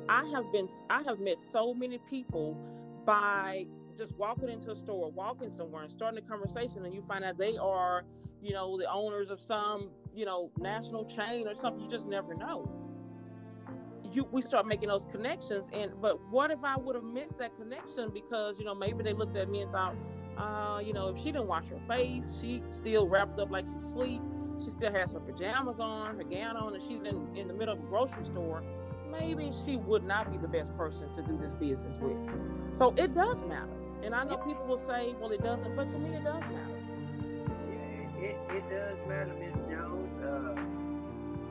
I 0.08 0.26
have 0.34 0.52
been, 0.52 0.68
I 0.90 1.02
have 1.04 1.20
met 1.20 1.42
so 1.42 1.74
many 1.74 1.98
people 2.10 2.58
by 3.06 3.66
just 3.98 4.16
walking 4.18 4.50
into 4.50 4.72
a 4.72 4.76
store, 4.76 5.12
walking 5.12 5.50
somewhere, 5.50 5.84
and 5.84 5.92
starting 5.92 6.20
a 6.24 6.28
conversation, 6.28 6.86
and 6.86 6.94
you 6.94 7.02
find 7.08 7.24
out 7.24 7.38
they 7.38 7.58
are, 7.58 8.04
you 8.42 8.54
know, 8.54 8.78
the 8.78 8.90
owners 8.92 9.30
of 9.30 9.40
some, 9.40 9.92
you 10.16 10.26
know, 10.26 10.52
national 10.58 11.06
chain 11.06 11.48
or 11.48 11.56
something. 11.56 11.84
You 11.84 11.90
just 11.90 12.08
never 12.08 12.34
know 12.34 12.83
you 14.14 14.28
we 14.32 14.42
start 14.42 14.68
making 14.68 14.90
those 14.90 15.06
connections 15.06 15.70
and 15.74 15.92
but 16.02 16.20
what 16.30 16.52
if 16.52 16.64
i 16.64 16.78
would 16.78 16.96
have 16.96 17.04
missed 17.06 17.38
that 17.38 17.56
connection 17.58 18.12
because 18.14 18.60
you 18.60 18.66
know 18.66 18.76
maybe 18.76 19.04
they 19.04 19.14
looked 19.14 19.36
at 19.38 19.50
me 19.50 19.62
and 19.62 19.72
thought 19.72 19.96
uh 20.38 20.80
you 20.84 20.94
know 20.94 21.10
if 21.10 21.18
she 21.18 21.26
didn't 21.26 21.48
wash 21.48 21.68
her 21.70 21.80
face 21.88 22.36
she 22.42 22.62
still 22.70 23.08
wrapped 23.08 23.40
up 23.40 23.52
like 23.52 23.66
she's 23.68 23.84
asleep 23.84 24.22
she 24.64 24.70
still 24.70 24.94
has 24.94 25.14
her 25.14 25.20
pajamas 25.20 25.80
on 25.80 26.18
her 26.18 26.24
gown 26.24 26.58
on 26.58 26.74
and 26.74 26.84
she's 26.84 27.04
in 27.04 27.28
in 27.36 27.48
the 27.48 27.54
middle 27.54 27.74
of 27.74 27.80
a 27.80 27.88
grocery 27.88 28.26
store 28.26 28.64
maybe 29.12 29.52
she 29.66 29.78
would 29.78 30.04
not 30.04 30.32
be 30.32 30.38
the 30.38 30.48
best 30.48 30.76
person 30.78 31.12
to 31.14 31.22
do 31.24 31.38
this 31.38 31.54
business 31.56 32.00
with 32.00 32.18
so 32.74 32.94
it 32.98 33.14
does 33.14 33.44
matter 33.44 33.70
and 34.04 34.16
i 34.16 34.24
know 34.24 34.38
people 34.38 34.66
will 34.68 34.78
say 34.78 35.16
well 35.20 35.32
it 35.32 35.44
doesn't 35.44 35.76
but 35.76 35.90
to 35.90 35.98
me 36.00 36.16
it 36.16 36.24
does 36.24 36.44
matter 36.52 36.80
yeah, 37.70 38.22
it, 38.24 38.38
it 38.52 38.70
does 38.70 38.98
matter, 39.08 39.34
Miss 39.40 39.54
Jones. 39.68 40.16
Uh, 40.18 40.56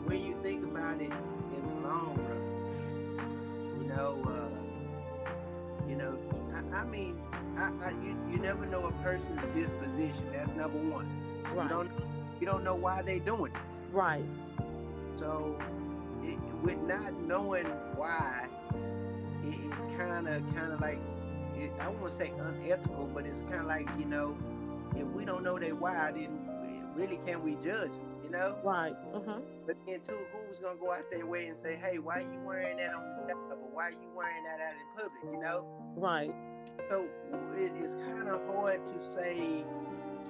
when 0.05 0.22
you 0.25 0.37
think 0.42 0.64
about 0.64 1.01
it 1.01 1.12
in 1.12 1.66
the 1.66 1.88
long 1.88 2.16
run, 2.29 2.41
you 3.80 3.88
know, 3.88 4.22
uh, 4.26 5.88
you 5.88 5.96
know, 5.96 6.18
I, 6.54 6.78
I 6.78 6.85
mean, 6.85 7.18
I, 7.56 7.70
I, 7.82 7.90
you, 8.02 8.16
you 8.30 8.38
never 8.38 8.66
know 8.66 8.87
a 8.87 8.92
person's 9.02 9.42
disposition. 9.54 10.24
That's 10.32 10.50
number 10.52 10.78
one. 10.78 11.08
Right. 11.54 11.64
You 11.64 11.68
don't 11.68 11.90
you 12.40 12.46
don't 12.46 12.64
know 12.64 12.74
why 12.74 13.02
they're 13.02 13.18
doing 13.18 13.52
it. 13.52 13.58
right 13.92 14.24
So, 15.16 15.58
it, 16.22 16.38
with 16.62 16.78
not 16.82 17.12
knowing 17.20 17.66
why, 17.94 18.48
it, 19.44 19.58
it's 19.64 19.85
kind 19.96 20.28
of 20.28 20.42
kind 20.54 20.72
of 20.72 20.80
like 20.80 20.98
it, 21.56 21.72
I 21.80 21.88
won't 21.88 22.12
say 22.12 22.32
unethical, 22.38 23.11
but 23.14 23.26
it's 23.26 23.40
kind 23.42 23.56
of 23.56 23.66
like 23.66 23.88
you 23.98 24.06
know, 24.06 24.37
if 24.96 25.06
we 25.08 25.24
don't 25.24 25.42
know 25.42 25.58
their 25.58 25.74
why, 25.74 26.12
then 26.12 26.38
really 26.96 27.18
can 27.26 27.42
we 27.42 27.54
judge 27.56 27.92
them? 27.92 28.08
You 28.24 28.30
know. 28.30 28.58
right 28.64 28.94
mm-hmm. 29.14 29.40
But 29.66 29.76
then 29.87 30.00
too, 30.00 30.18
who's 30.32 30.58
gonna 30.58 30.78
go 30.78 30.92
out 30.92 31.11
their 31.11 31.26
way 31.26 31.46
and 31.46 31.58
say, 31.58 31.76
hey, 31.76 31.98
why 31.98 32.18
are 32.18 32.20
you 32.20 32.40
wearing 32.44 32.78
that 32.78 32.94
on 32.94 33.02
the 33.74 33.76
job, 33.76 33.76
or 33.76 33.76
why 33.76 33.90
you 33.90 34.08
wearing 34.16 34.44
that 34.44 34.61
out 34.61 34.74
in 34.74 34.87
public? 34.96 35.35
You 35.35 35.40
know. 35.40 35.66
right 35.96 36.35
So 36.88 37.06
it, 37.54 37.72
it's 37.76 37.94
kind 37.94 38.28
of 38.28 38.46
hard 38.54 38.80
to 38.87 39.04
say. 39.04 39.64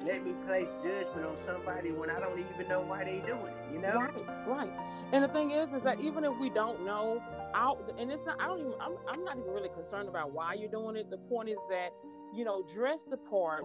Let 0.04 0.24
me 0.26 0.34
place 0.46 0.66
judgment 0.82 1.26
on 1.26 1.36
somebody 1.36 1.92
when 1.92 2.10
I 2.10 2.18
don't 2.18 2.38
even 2.38 2.68
know 2.68 2.80
why 2.80 3.04
they're 3.04 3.20
doing 3.20 3.54
it. 3.54 3.72
You 3.72 3.80
know. 3.80 4.00
Right, 4.00 4.48
right. 4.48 4.70
And 5.12 5.22
the 5.22 5.28
thing 5.28 5.52
is, 5.52 5.74
is 5.74 5.84
that 5.84 6.00
even 6.00 6.24
if 6.24 6.36
we 6.40 6.50
don't 6.50 6.84
know, 6.84 7.22
out 7.54 7.94
and 7.98 8.10
it's 8.10 8.24
not. 8.24 8.40
I 8.40 8.46
don't 8.48 8.60
even. 8.60 8.74
I'm, 8.80 8.96
I'm 9.08 9.24
not 9.24 9.36
even 9.38 9.50
really 9.50 9.68
concerned 9.68 10.08
about 10.08 10.32
why 10.32 10.54
you're 10.54 10.70
doing 10.70 10.96
it. 10.96 11.10
The 11.10 11.18
point 11.18 11.50
is 11.50 11.58
that 11.70 11.90
you 12.34 12.44
know, 12.44 12.64
dress 12.72 13.04
the 13.08 13.16
part. 13.16 13.64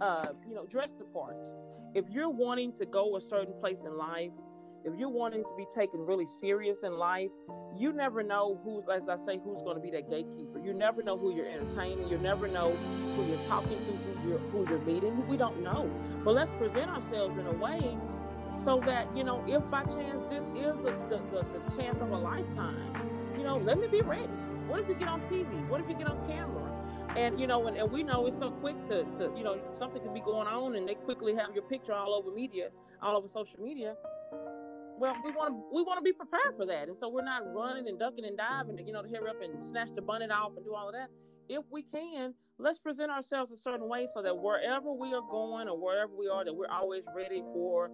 Uh, 0.00 0.28
you 0.48 0.54
know, 0.54 0.64
dress 0.64 0.92
the 0.92 1.04
part. 1.04 1.36
If 1.94 2.08
you're 2.08 2.30
wanting 2.30 2.72
to 2.74 2.86
go 2.86 3.16
a 3.16 3.20
certain 3.20 3.52
place 3.60 3.82
in 3.84 3.98
life, 3.98 4.30
if 4.84 4.94
you're 4.96 5.10
wanting 5.10 5.44
to 5.44 5.54
be 5.56 5.66
taken 5.66 6.00
really 6.00 6.26
serious 6.26 6.82
in 6.82 6.96
life, 6.96 7.30
you 7.76 7.92
never 7.92 8.22
know 8.22 8.60
who's, 8.64 8.84
as 8.88 9.08
I 9.08 9.16
say, 9.16 9.38
who's 9.42 9.60
going 9.62 9.76
to 9.76 9.80
be 9.80 9.90
that 9.90 10.08
gatekeeper. 10.08 10.58
You 10.58 10.72
never 10.72 11.02
know 11.02 11.16
who 11.16 11.34
you're 11.34 11.46
entertaining. 11.46 12.08
You 12.08 12.18
never 12.18 12.48
know 12.48 12.72
who 12.72 13.26
you're 13.26 13.46
talking 13.48 13.78
to, 13.78 13.92
who 13.92 14.30
you're, 14.30 14.38
who 14.38 14.68
you're 14.68 14.80
meeting. 14.80 15.26
We 15.28 15.36
don't 15.36 15.62
know. 15.62 15.90
But 16.24 16.34
let's 16.34 16.50
present 16.52 16.90
ourselves 16.90 17.36
in 17.36 17.46
a 17.46 17.52
way 17.52 17.98
so 18.64 18.80
that, 18.86 19.14
you 19.16 19.24
know, 19.24 19.44
if 19.46 19.68
by 19.70 19.84
chance 19.84 20.22
this 20.24 20.44
is 20.56 20.80
a, 20.80 20.96
the, 21.08 21.20
the, 21.30 21.46
the 21.58 21.76
chance 21.76 22.00
of 22.00 22.10
a 22.10 22.16
lifetime, 22.18 22.94
you 23.36 23.44
know, 23.44 23.58
let 23.58 23.78
me 23.78 23.86
be 23.86 24.00
ready. 24.00 24.28
What 24.66 24.80
if 24.80 24.88
you 24.88 24.94
get 24.94 25.08
on 25.08 25.20
TV? 25.22 25.68
What 25.68 25.80
if 25.80 25.88
you 25.88 25.94
get 25.94 26.08
on 26.08 26.26
camera? 26.26 26.70
And 27.16 27.40
you 27.40 27.48
know, 27.48 27.66
and, 27.66 27.76
and 27.76 27.90
we 27.90 28.04
know 28.04 28.26
it's 28.26 28.38
so 28.38 28.52
quick 28.52 28.84
to, 28.84 29.04
to 29.16 29.32
you 29.36 29.42
know 29.42 29.58
something 29.72 30.00
could 30.00 30.14
be 30.14 30.20
going 30.20 30.46
on, 30.46 30.76
and 30.76 30.88
they 30.88 30.94
quickly 30.94 31.34
have 31.34 31.52
your 31.54 31.64
picture 31.64 31.92
all 31.92 32.14
over 32.14 32.30
media, 32.30 32.68
all 33.02 33.16
over 33.16 33.26
social 33.26 33.58
media. 33.60 33.96
Well, 35.00 35.16
we 35.24 35.30
want 35.30 35.54
to 35.54 35.62
we 35.72 35.82
want 35.82 35.98
to 35.98 36.04
be 36.04 36.12
prepared 36.12 36.56
for 36.58 36.66
that, 36.66 36.88
and 36.88 36.96
so 36.96 37.08
we're 37.08 37.24
not 37.24 37.42
running 37.54 37.88
and 37.88 37.98
ducking 37.98 38.26
and 38.26 38.36
diving, 38.36 38.76
to, 38.76 38.82
you 38.82 38.92
know, 38.92 39.02
to 39.02 39.08
hurry 39.08 39.30
up 39.30 39.40
and 39.42 39.64
snatch 39.64 39.88
the 39.94 40.02
bonnet 40.02 40.30
off 40.30 40.52
and 40.56 40.64
do 40.64 40.74
all 40.74 40.88
of 40.88 40.94
that. 40.94 41.08
If 41.48 41.64
we 41.70 41.82
can, 41.82 42.34
let's 42.58 42.78
present 42.78 43.10
ourselves 43.10 43.50
a 43.50 43.56
certain 43.56 43.88
way 43.88 44.06
so 44.12 44.20
that 44.22 44.36
wherever 44.36 44.92
we 44.92 45.14
are 45.14 45.22
going 45.30 45.68
or 45.68 45.82
wherever 45.82 46.12
we 46.14 46.28
are, 46.28 46.44
that 46.44 46.54
we're 46.54 46.68
always 46.68 47.04
ready 47.16 47.40
for 47.54 47.90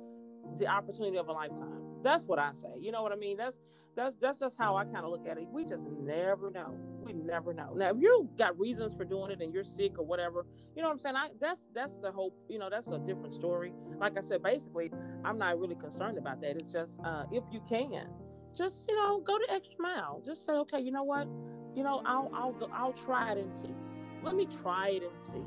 the 0.58 0.66
opportunity 0.66 1.16
of 1.16 1.28
a 1.28 1.32
lifetime. 1.32 1.85
That's 2.02 2.24
what 2.24 2.38
I 2.38 2.52
say. 2.52 2.68
You 2.80 2.92
know 2.92 3.02
what 3.02 3.12
I 3.12 3.16
mean? 3.16 3.36
That's 3.36 3.58
that's 3.96 4.16
that's 4.16 4.38
just 4.40 4.58
how 4.58 4.76
I 4.76 4.84
kind 4.84 5.04
of 5.04 5.10
look 5.10 5.26
at 5.26 5.38
it. 5.38 5.48
We 5.50 5.64
just 5.64 5.86
never 5.86 6.50
know. 6.50 6.78
We 7.02 7.12
never 7.12 7.54
know. 7.54 7.72
Now, 7.74 7.90
if 7.90 7.96
you 8.00 8.28
got 8.38 8.58
reasons 8.58 8.94
for 8.94 9.04
doing 9.04 9.30
it 9.32 9.40
and 9.42 9.52
you're 9.54 9.64
sick 9.64 9.98
or 9.98 10.06
whatever, 10.06 10.46
you 10.76 10.82
know 10.82 10.88
what 10.88 10.92
I'm 10.94 10.98
saying? 10.98 11.16
I 11.16 11.30
that's 11.40 11.68
that's 11.74 11.98
the 11.98 12.12
hope. 12.12 12.34
You 12.48 12.58
know, 12.58 12.68
that's 12.70 12.88
a 12.88 12.98
different 12.98 13.34
story. 13.34 13.72
Like 13.98 14.18
I 14.18 14.20
said, 14.20 14.42
basically, 14.42 14.92
I'm 15.24 15.38
not 15.38 15.58
really 15.58 15.76
concerned 15.76 16.18
about 16.18 16.40
that. 16.42 16.56
It's 16.56 16.72
just 16.72 17.00
uh, 17.04 17.24
if 17.32 17.44
you 17.52 17.62
can, 17.68 18.08
just 18.56 18.88
you 18.88 18.96
know, 18.96 19.20
go 19.20 19.38
the 19.38 19.52
extra 19.52 19.76
mile. 19.80 20.22
Just 20.24 20.46
say, 20.46 20.52
okay, 20.54 20.80
you 20.80 20.92
know 20.92 21.04
what? 21.04 21.28
You 21.74 21.84
know, 21.84 22.02
I'll 22.06 22.30
I'll 22.34 22.52
go, 22.52 22.68
I'll 22.72 22.92
try 22.92 23.32
it 23.32 23.38
and 23.38 23.54
see. 23.54 23.74
Let 24.22 24.34
me 24.36 24.46
try 24.46 24.90
it 24.90 25.02
and 25.04 25.20
see. 25.20 25.44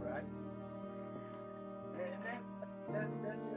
Right. 0.00 0.24
And 1.80 2.22
that, 2.24 2.42
that's 2.92 3.12
that's 3.24 3.51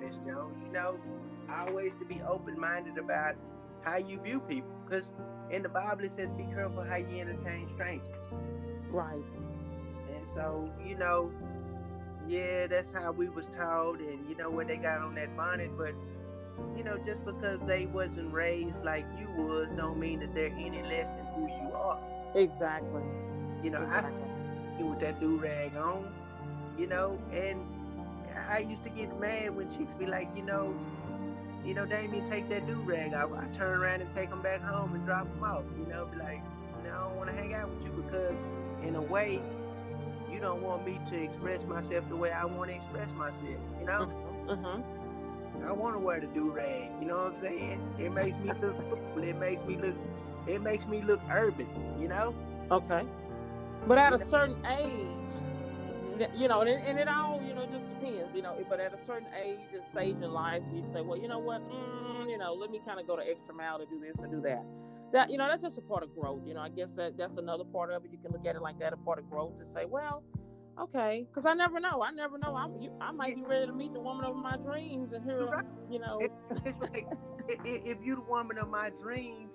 Miss 0.00 0.16
Jones. 0.26 0.56
You 0.64 0.72
know, 0.72 0.98
always 1.50 1.94
to 1.96 2.04
be 2.04 2.20
open 2.22 2.58
minded 2.58 2.98
about 2.98 3.34
how 3.82 3.96
you 3.96 4.18
view 4.20 4.40
people. 4.40 4.70
Because 4.84 5.12
in 5.50 5.62
the 5.62 5.68
Bible 5.68 6.04
it 6.04 6.12
says, 6.12 6.28
be 6.36 6.44
careful 6.44 6.84
how 6.84 6.96
you 6.96 7.20
entertain 7.20 7.68
strangers. 7.74 8.34
Right. 8.90 9.22
And 10.14 10.26
so, 10.26 10.70
you 10.84 10.96
know, 10.96 11.32
yeah, 12.28 12.66
that's 12.66 12.92
how 12.92 13.12
we 13.12 13.28
was 13.28 13.46
taught 13.46 13.98
and 14.00 14.28
you 14.28 14.36
know 14.36 14.50
what 14.50 14.68
they 14.68 14.76
got 14.76 15.00
on 15.00 15.14
that 15.16 15.36
bonnet, 15.36 15.70
but 15.76 15.94
you 16.76 16.84
know, 16.84 16.98
just 16.98 17.24
because 17.24 17.60
they 17.62 17.86
wasn't 17.86 18.32
raised 18.32 18.84
like 18.84 19.06
you 19.18 19.26
was 19.42 19.72
don't 19.72 19.98
mean 19.98 20.20
that 20.20 20.34
they're 20.34 20.54
any 20.58 20.82
less 20.82 21.10
than 21.10 21.26
who 21.34 21.48
you 21.48 21.72
are. 21.74 21.98
Exactly. 22.34 23.02
You 23.62 23.70
know, 23.70 23.82
exactly. 23.82 24.22
I 24.78 24.82
with 24.82 25.00
that 25.00 25.20
do 25.20 25.36
rag 25.36 25.76
on, 25.76 26.12
you 26.78 26.86
know, 26.86 27.18
and 27.32 27.60
I 28.48 28.58
used 28.58 28.82
to 28.84 28.90
get 28.90 29.18
mad 29.20 29.54
when 29.56 29.68
chicks 29.70 29.94
be 29.94 30.06
like, 30.06 30.28
you 30.36 30.42
know, 30.42 30.74
you 31.64 31.74
know, 31.74 31.84
Damian, 31.84 32.28
take 32.28 32.48
that 32.48 32.66
do 32.66 32.74
rag 32.82 33.14
off. 33.14 33.30
I 33.32 33.44
turn 33.56 33.80
around 33.80 34.00
and 34.00 34.10
take 34.10 34.30
them 34.30 34.42
back 34.42 34.62
home 34.62 34.94
and 34.94 35.04
drop 35.04 35.28
them 35.28 35.44
off. 35.44 35.64
You 35.78 35.86
know, 35.86 36.06
be 36.06 36.18
like, 36.18 36.42
no, 36.84 36.90
I 36.90 37.08
don't 37.08 37.16
want 37.16 37.30
to 37.30 37.36
hang 37.36 37.54
out 37.54 37.68
with 37.70 37.84
you 37.84 37.90
because, 37.90 38.44
in 38.82 38.96
a 38.96 39.02
way, 39.02 39.42
you 40.32 40.40
don't 40.40 40.62
want 40.62 40.86
me 40.86 40.98
to 41.10 41.22
express 41.22 41.62
myself 41.64 42.08
the 42.08 42.16
way 42.16 42.30
I 42.30 42.44
want 42.44 42.70
to 42.70 42.76
express 42.76 43.12
myself. 43.12 43.44
You 43.78 43.86
know. 43.86 44.08
Mm-hmm. 44.48 45.66
I 45.66 45.72
want 45.72 45.94
to 45.94 45.98
wear 45.98 46.20
the 46.20 46.26
do 46.28 46.50
rag. 46.50 46.90
You 47.00 47.08
know 47.08 47.18
what 47.18 47.34
I'm 47.34 47.38
saying? 47.38 47.80
It 47.98 48.12
makes 48.12 48.36
me 48.38 48.52
look 48.60 48.76
cool. 49.14 49.22
It 49.22 49.36
makes 49.36 49.62
me 49.64 49.76
look. 49.76 49.96
It 50.46 50.62
makes 50.62 50.86
me 50.86 51.02
look 51.02 51.20
urban. 51.30 51.68
You 52.00 52.08
know. 52.08 52.34
Okay. 52.70 53.02
But 53.86 53.98
at 53.98 54.12
a 54.12 54.18
certain 54.18 54.64
age, 54.66 56.28
you 56.34 56.48
know, 56.48 56.60
and 56.62 56.70
and 56.70 56.98
it 56.98 57.08
all, 57.08 57.29
you 58.34 58.42
know, 58.42 58.54
you 58.54 58.60
know. 58.60 58.66
But 58.68 58.80
at 58.80 58.92
a 58.92 58.98
certain 59.06 59.28
age 59.42 59.58
and 59.72 59.84
stage 59.84 60.16
in 60.22 60.32
life, 60.32 60.62
you 60.74 60.84
say, 60.84 61.00
well, 61.00 61.18
you 61.18 61.28
know 61.28 61.38
what, 61.38 61.60
mm, 61.68 62.28
you 62.28 62.38
know, 62.38 62.52
let 62.52 62.70
me 62.70 62.80
kind 62.86 63.00
of 63.00 63.06
go 63.06 63.16
the 63.16 63.28
extra 63.28 63.54
mile 63.54 63.78
to 63.78 63.86
do 63.86 64.00
this 64.00 64.22
or 64.22 64.26
do 64.26 64.40
that. 64.42 64.64
That, 65.12 65.30
you 65.30 65.38
know, 65.38 65.48
that's 65.48 65.62
just 65.62 65.78
a 65.78 65.80
part 65.80 66.02
of 66.02 66.14
growth. 66.14 66.42
You 66.46 66.54
know, 66.54 66.60
I 66.60 66.68
guess 66.68 66.92
that 66.92 67.16
that's 67.16 67.36
another 67.36 67.64
part 67.64 67.90
of 67.90 68.04
it. 68.04 68.10
You 68.12 68.18
can 68.18 68.32
look 68.32 68.46
at 68.46 68.56
it 68.56 68.62
like 68.62 68.78
that, 68.78 68.92
a 68.92 68.96
part 68.96 69.18
of 69.18 69.28
growth 69.28 69.56
to 69.56 69.66
say, 69.66 69.84
well, 69.84 70.22
okay, 70.78 71.26
because 71.28 71.46
I 71.46 71.54
never 71.54 71.80
know. 71.80 72.02
I 72.02 72.10
never 72.10 72.38
know. 72.38 72.54
I'm, 72.54 72.80
you, 72.80 72.92
I 73.00 73.10
might 73.10 73.36
be 73.36 73.42
ready 73.42 73.66
to 73.66 73.72
meet 73.72 73.92
the 73.92 74.00
woman 74.00 74.24
of 74.24 74.36
my 74.36 74.56
dreams 74.56 75.12
and 75.12 75.24
hear, 75.24 75.46
right. 75.46 75.64
you 75.90 75.98
know. 75.98 76.18
It, 76.20 76.32
it's 76.64 76.78
like 76.80 77.06
if 77.64 77.98
you're 78.02 78.16
the 78.16 78.22
woman 78.22 78.58
of 78.58 78.68
my 78.68 78.90
dreams, 79.00 79.54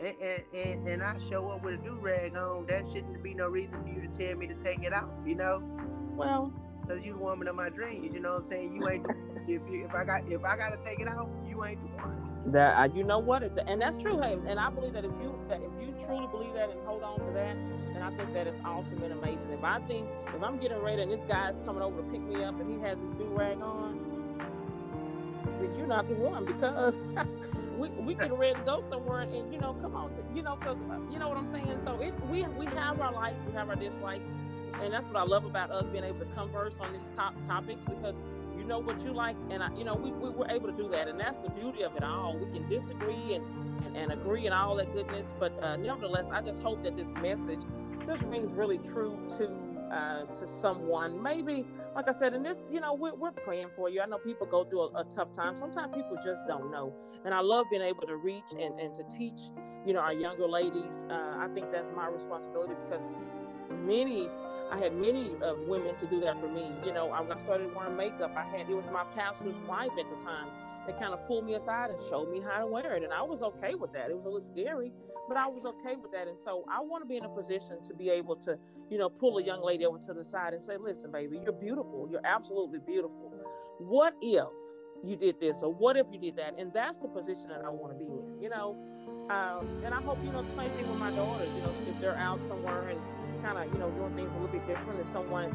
and, 0.00 0.42
and, 0.54 0.88
and, 0.88 1.02
I 1.02 1.16
show 1.30 1.48
up 1.50 1.62
with 1.62 1.74
a 1.74 1.84
do 1.84 1.98
rag 2.00 2.36
on, 2.36 2.66
that 2.66 2.84
shouldn't 2.92 3.22
be 3.22 3.34
no 3.34 3.48
reason 3.48 3.82
for 3.82 3.88
you 3.88 4.00
to 4.00 4.08
tell 4.08 4.36
me 4.36 4.46
to 4.48 4.54
take 4.54 4.82
it 4.82 4.92
off, 4.92 5.10
you 5.24 5.36
know? 5.36 5.62
Well, 6.14 6.52
because 6.92 7.06
you 7.06 7.14
the 7.14 7.18
woman 7.18 7.48
of 7.48 7.56
my 7.56 7.68
dreams. 7.68 8.12
You 8.12 8.20
know 8.20 8.34
what 8.34 8.42
I'm 8.42 8.46
saying? 8.46 8.74
You 8.74 8.88
ain't. 8.88 9.06
if 9.48 9.62
you, 9.70 9.84
if 9.84 9.94
I 9.94 10.04
got 10.04 10.28
if 10.28 10.44
I 10.44 10.56
gotta 10.56 10.76
take 10.76 11.00
it 11.00 11.08
out, 11.08 11.30
you 11.46 11.64
ain't 11.64 11.80
the 11.80 12.02
one. 12.02 12.52
That 12.52 12.78
uh, 12.78 12.88
you 12.94 13.04
know 13.04 13.18
what, 13.18 13.42
and 13.42 13.80
that's 13.80 13.96
true. 13.96 14.20
Hey, 14.20 14.36
and 14.46 14.58
I 14.58 14.70
believe 14.70 14.92
that 14.94 15.04
if 15.04 15.12
you 15.22 15.38
that 15.48 15.60
if 15.62 15.70
you 15.80 15.94
truly 16.04 16.26
believe 16.26 16.54
that 16.54 16.70
and 16.70 16.80
hold 16.86 17.02
on 17.02 17.20
to 17.20 17.32
that, 17.32 17.56
then 17.92 18.02
I 18.02 18.14
think 18.16 18.32
that 18.34 18.46
is 18.46 18.56
awesome 18.64 19.02
and 19.02 19.12
amazing. 19.12 19.50
If 19.52 19.64
I 19.64 19.80
think 19.80 20.06
if 20.34 20.42
I'm 20.42 20.58
getting 20.58 20.78
ready 20.78 21.02
and 21.02 21.10
this 21.10 21.22
guy's 21.22 21.56
coming 21.64 21.82
over 21.82 22.02
to 22.02 22.08
pick 22.08 22.20
me 22.20 22.42
up 22.42 22.58
and 22.60 22.70
he 22.72 22.80
has 22.80 22.98
his 22.98 23.12
do 23.12 23.24
rag 23.26 23.60
on, 23.60 23.98
then 25.60 25.74
you're 25.76 25.86
not 25.86 26.08
the 26.08 26.14
one 26.14 26.44
because 26.44 26.96
we 27.78 27.88
we 27.90 28.14
get 28.14 28.36
ready 28.36 28.54
to 28.54 28.64
go 28.64 28.82
somewhere 28.88 29.20
and 29.20 29.52
you 29.52 29.60
know 29.60 29.74
come 29.74 29.94
on 29.94 30.12
you 30.34 30.42
know 30.42 30.56
because 30.56 30.78
uh, 30.90 30.98
you 31.10 31.18
know 31.18 31.28
what 31.28 31.38
I'm 31.38 31.50
saying. 31.50 31.80
So 31.84 32.00
it 32.00 32.12
we 32.26 32.42
we 32.42 32.66
have 32.66 33.00
our 33.00 33.12
likes, 33.12 33.36
we 33.46 33.52
have 33.52 33.68
our 33.68 33.76
dislikes 33.76 34.26
and 34.84 34.92
that's 34.92 35.06
what 35.06 35.16
I 35.16 35.22
love 35.22 35.44
about 35.44 35.70
us 35.70 35.86
being 35.86 36.04
able 36.04 36.20
to 36.20 36.26
converse 36.26 36.74
on 36.80 36.92
these 36.92 37.08
top 37.14 37.34
topics 37.46 37.84
because 37.84 38.20
you 38.56 38.64
know 38.64 38.78
what 38.78 39.02
you 39.02 39.12
like, 39.12 39.36
and 39.50 39.62
I, 39.62 39.74
you 39.74 39.84
know 39.84 39.94
we, 39.94 40.12
we 40.12 40.30
were 40.30 40.48
able 40.48 40.68
to 40.68 40.76
do 40.76 40.88
that, 40.90 41.08
and 41.08 41.18
that's 41.18 41.38
the 41.38 41.50
beauty 41.50 41.82
of 41.82 41.96
it 41.96 42.02
all. 42.02 42.38
We 42.38 42.50
can 42.50 42.68
disagree 42.68 43.34
and 43.34 43.44
and, 43.86 43.96
and 43.96 44.12
agree 44.12 44.46
and 44.46 44.54
all 44.54 44.76
that 44.76 44.92
goodness, 44.92 45.32
but 45.38 45.60
uh, 45.62 45.76
nevertheless, 45.76 46.30
I 46.30 46.40
just 46.42 46.62
hope 46.62 46.82
that 46.84 46.96
this 46.96 47.10
message 47.20 47.60
just 48.06 48.22
rings 48.24 48.50
really 48.52 48.78
true 48.78 49.18
to 49.38 49.50
uh, 49.92 50.24
to 50.34 50.46
someone. 50.48 51.22
Maybe, 51.22 51.66
like 51.94 52.08
I 52.08 52.12
said, 52.12 52.32
in 52.32 52.42
this, 52.42 52.66
you 52.70 52.80
know, 52.80 52.94
we're, 52.94 53.14
we're 53.14 53.30
praying 53.30 53.68
for 53.76 53.90
you. 53.90 54.00
I 54.00 54.06
know 54.06 54.16
people 54.16 54.46
go 54.46 54.64
through 54.64 54.80
a, 54.84 55.00
a, 55.00 55.04
tough 55.04 55.34
time. 55.34 55.54
Sometimes 55.54 55.94
people 55.94 56.16
just 56.24 56.46
don't 56.46 56.70
know. 56.70 56.94
And 57.26 57.34
I 57.34 57.40
love 57.40 57.66
being 57.70 57.82
able 57.82 58.06
to 58.06 58.16
reach 58.16 58.52
and, 58.58 58.80
and 58.80 58.94
to 58.94 59.04
teach, 59.14 59.38
you 59.84 59.92
know, 59.92 60.00
our 60.00 60.14
younger 60.14 60.48
ladies. 60.48 61.04
Uh, 61.10 61.36
I 61.38 61.48
think 61.52 61.70
that's 61.70 61.90
my 61.94 62.08
responsibility 62.08 62.72
because 62.88 63.02
many 63.84 64.30
I 64.72 64.78
had 64.78 64.94
many 64.96 65.34
uh, 65.44 65.54
women 65.68 65.94
to 65.96 66.06
do 66.06 66.18
that 66.20 66.40
for 66.40 66.48
me. 66.48 66.72
You 66.84 66.94
know, 66.94 67.08
when 67.08 67.30
I 67.30 67.38
started 67.40 67.74
wearing 67.74 67.94
makeup, 67.94 68.32
I 68.34 68.42
had 68.42 68.70
it 68.70 68.74
was 68.74 68.86
my 68.90 69.04
pastor's 69.14 69.58
wife 69.68 69.90
at 70.00 70.08
the 70.08 70.24
time 70.24 70.48
that 70.86 70.98
kind 70.98 71.12
of 71.12 71.26
pulled 71.26 71.44
me 71.44 71.54
aside 71.54 71.90
and 71.90 71.98
showed 72.08 72.32
me 72.32 72.40
how 72.40 72.60
to 72.60 72.66
wear 72.66 72.94
it, 72.94 73.02
and 73.02 73.12
I 73.12 73.20
was 73.20 73.42
okay 73.42 73.74
with 73.74 73.92
that. 73.92 74.08
It 74.08 74.16
was 74.16 74.24
a 74.24 74.30
little 74.30 74.40
scary, 74.40 74.90
but 75.28 75.36
I 75.36 75.46
was 75.46 75.66
okay 75.66 75.96
with 75.96 76.10
that. 76.12 76.26
And 76.26 76.38
so 76.38 76.64
I 76.72 76.80
want 76.80 77.04
to 77.04 77.06
be 77.06 77.18
in 77.18 77.24
a 77.24 77.28
position 77.28 77.82
to 77.84 77.94
be 77.94 78.08
able 78.08 78.34
to, 78.36 78.58
you 78.90 78.96
know, 78.96 79.10
pull 79.10 79.36
a 79.38 79.44
young 79.44 79.62
lady 79.62 79.84
over 79.84 79.98
to 79.98 80.14
the 80.14 80.24
side 80.24 80.54
and 80.54 80.62
say, 80.62 80.78
"Listen, 80.78 81.12
baby, 81.12 81.38
you're 81.42 81.52
beautiful. 81.52 82.08
You're 82.10 82.24
absolutely 82.24 82.78
beautiful. 82.78 83.30
What 83.78 84.14
if 84.22 84.48
you 85.04 85.16
did 85.16 85.38
this, 85.38 85.62
or 85.62 85.70
what 85.70 85.98
if 85.98 86.06
you 86.10 86.18
did 86.18 86.36
that?" 86.36 86.58
And 86.58 86.72
that's 86.72 86.96
the 86.96 87.08
position 87.08 87.48
that 87.50 87.62
I 87.62 87.68
want 87.68 87.92
to 87.92 87.98
be 87.98 88.06
in. 88.06 88.40
You 88.40 88.48
know. 88.48 88.76
Um, 89.30 89.82
and 89.84 89.94
I 89.94 90.02
hope 90.02 90.18
you 90.24 90.30
know 90.30 90.42
the 90.42 90.54
same 90.56 90.70
thing 90.70 90.88
with 90.88 90.98
my 90.98 91.10
daughters. 91.12 91.48
You 91.56 91.62
know, 91.62 91.72
if 91.88 92.00
they're 92.00 92.16
out 92.16 92.42
somewhere 92.44 92.88
and 92.88 93.00
kind 93.42 93.58
of, 93.58 93.72
you 93.72 93.78
know, 93.78 93.90
doing 93.90 94.14
things 94.14 94.32
a 94.32 94.36
little 94.36 94.48
bit 94.48 94.66
different. 94.66 95.00
If 95.00 95.08
someone 95.08 95.50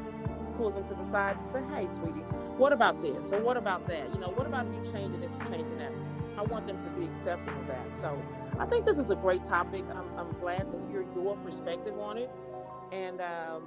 pulls 0.58 0.75
them 0.75 0.88
to 0.88 0.93
the 0.93 1.03
side 1.03 1.38
and 1.38 1.45
say, 1.45 1.62
hey, 1.73 1.88
sweetie, 1.88 2.25
what 2.58 2.73
about 2.73 3.01
this? 3.01 3.32
Or 3.32 3.41
what 3.41 3.58
about 3.58 3.88
that? 3.88 4.13
You 4.13 4.19
know, 4.19 4.30
what 4.30 4.45
about 4.45 4.67
you 4.67 4.91
changing 4.91 5.21
this 5.21 5.32
or 5.32 5.45
changing 5.47 5.77
that? 5.77 5.93
I 6.38 6.43
want 6.43 6.67
them 6.67 6.82
to 6.82 6.89
be 6.89 7.06
accepting 7.06 7.53
of 7.56 7.67
that. 7.67 7.88
So 7.99 8.21
I 8.60 8.65
think 8.65 8.86
this 8.86 8.99
is 8.99 9.10
a 9.10 9.15
great 9.15 9.43
topic. 9.43 9.86
I'm, 9.89 10.17
I'm 10.17 10.32
glad 10.39 10.71
to 10.71 10.77
hear 10.91 11.06
your 11.15 11.38
perspective 11.38 11.97
on 11.99 12.17
it. 12.17 12.30
And 12.91 13.21
um, 13.21 13.63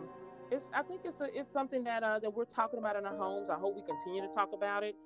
it's 0.51 0.69
I 0.75 0.83
think 0.83 1.03
it's 1.05 1.21
a, 1.21 1.29
it's 1.33 1.53
something 1.53 1.85
that 1.85 2.03
uh, 2.03 2.19
that 2.19 2.33
we're 2.33 2.45
talking 2.45 2.79
about 2.79 2.97
in 2.97 3.07
our 3.07 3.17
homes. 3.17 3.49
I 3.51 3.55
hope 3.55 3.77
we 3.77 3.83
continue 3.83 4.21
to 4.21 4.29
talk 4.29 4.51
about 4.53 4.83
it, 4.83 4.97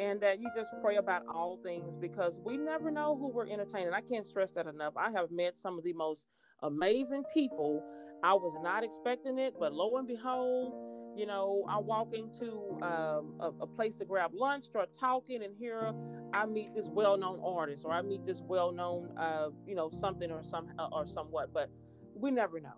and 0.00 0.20
that 0.20 0.40
you 0.40 0.48
just 0.56 0.70
pray 0.82 0.96
about 0.96 1.22
all 1.32 1.58
things 1.62 1.96
because 1.96 2.40
we 2.44 2.56
never 2.56 2.90
know 2.90 3.16
who 3.16 3.28
we're 3.28 3.48
entertaining. 3.48 3.92
I 3.92 4.00
can't 4.00 4.26
stress 4.26 4.52
that 4.52 4.66
enough. 4.66 4.94
I 4.96 5.10
have 5.12 5.30
met 5.30 5.56
some 5.56 5.78
of 5.78 5.84
the 5.84 5.92
most 5.92 6.26
amazing 6.62 7.24
people. 7.32 7.82
I 8.22 8.34
was 8.34 8.56
not 8.62 8.82
expecting 8.82 9.38
it, 9.38 9.54
but 9.58 9.72
lo 9.72 9.96
and 9.96 10.06
behold, 10.06 11.14
you 11.16 11.26
know, 11.26 11.64
I 11.68 11.78
walk 11.78 12.14
into 12.14 12.78
um, 12.82 13.34
a, 13.40 13.50
a, 13.60 13.66
place 13.66 13.96
to 13.96 14.04
grab 14.04 14.32
lunch, 14.34 14.64
start 14.64 14.92
talking, 14.92 15.42
and 15.42 15.54
here 15.56 15.92
I 16.32 16.46
meet 16.46 16.74
this 16.74 16.88
well-known 16.88 17.40
artist, 17.44 17.84
or 17.84 17.92
I 17.92 18.02
meet 18.02 18.26
this 18.26 18.40
well-known, 18.44 19.16
uh, 19.16 19.48
you 19.66 19.74
know, 19.74 19.90
something 19.90 20.30
or 20.30 20.42
some 20.42 20.68
or 20.92 21.06
somewhat. 21.06 21.52
But 21.52 21.70
we 22.14 22.30
never 22.30 22.60
know 22.60 22.74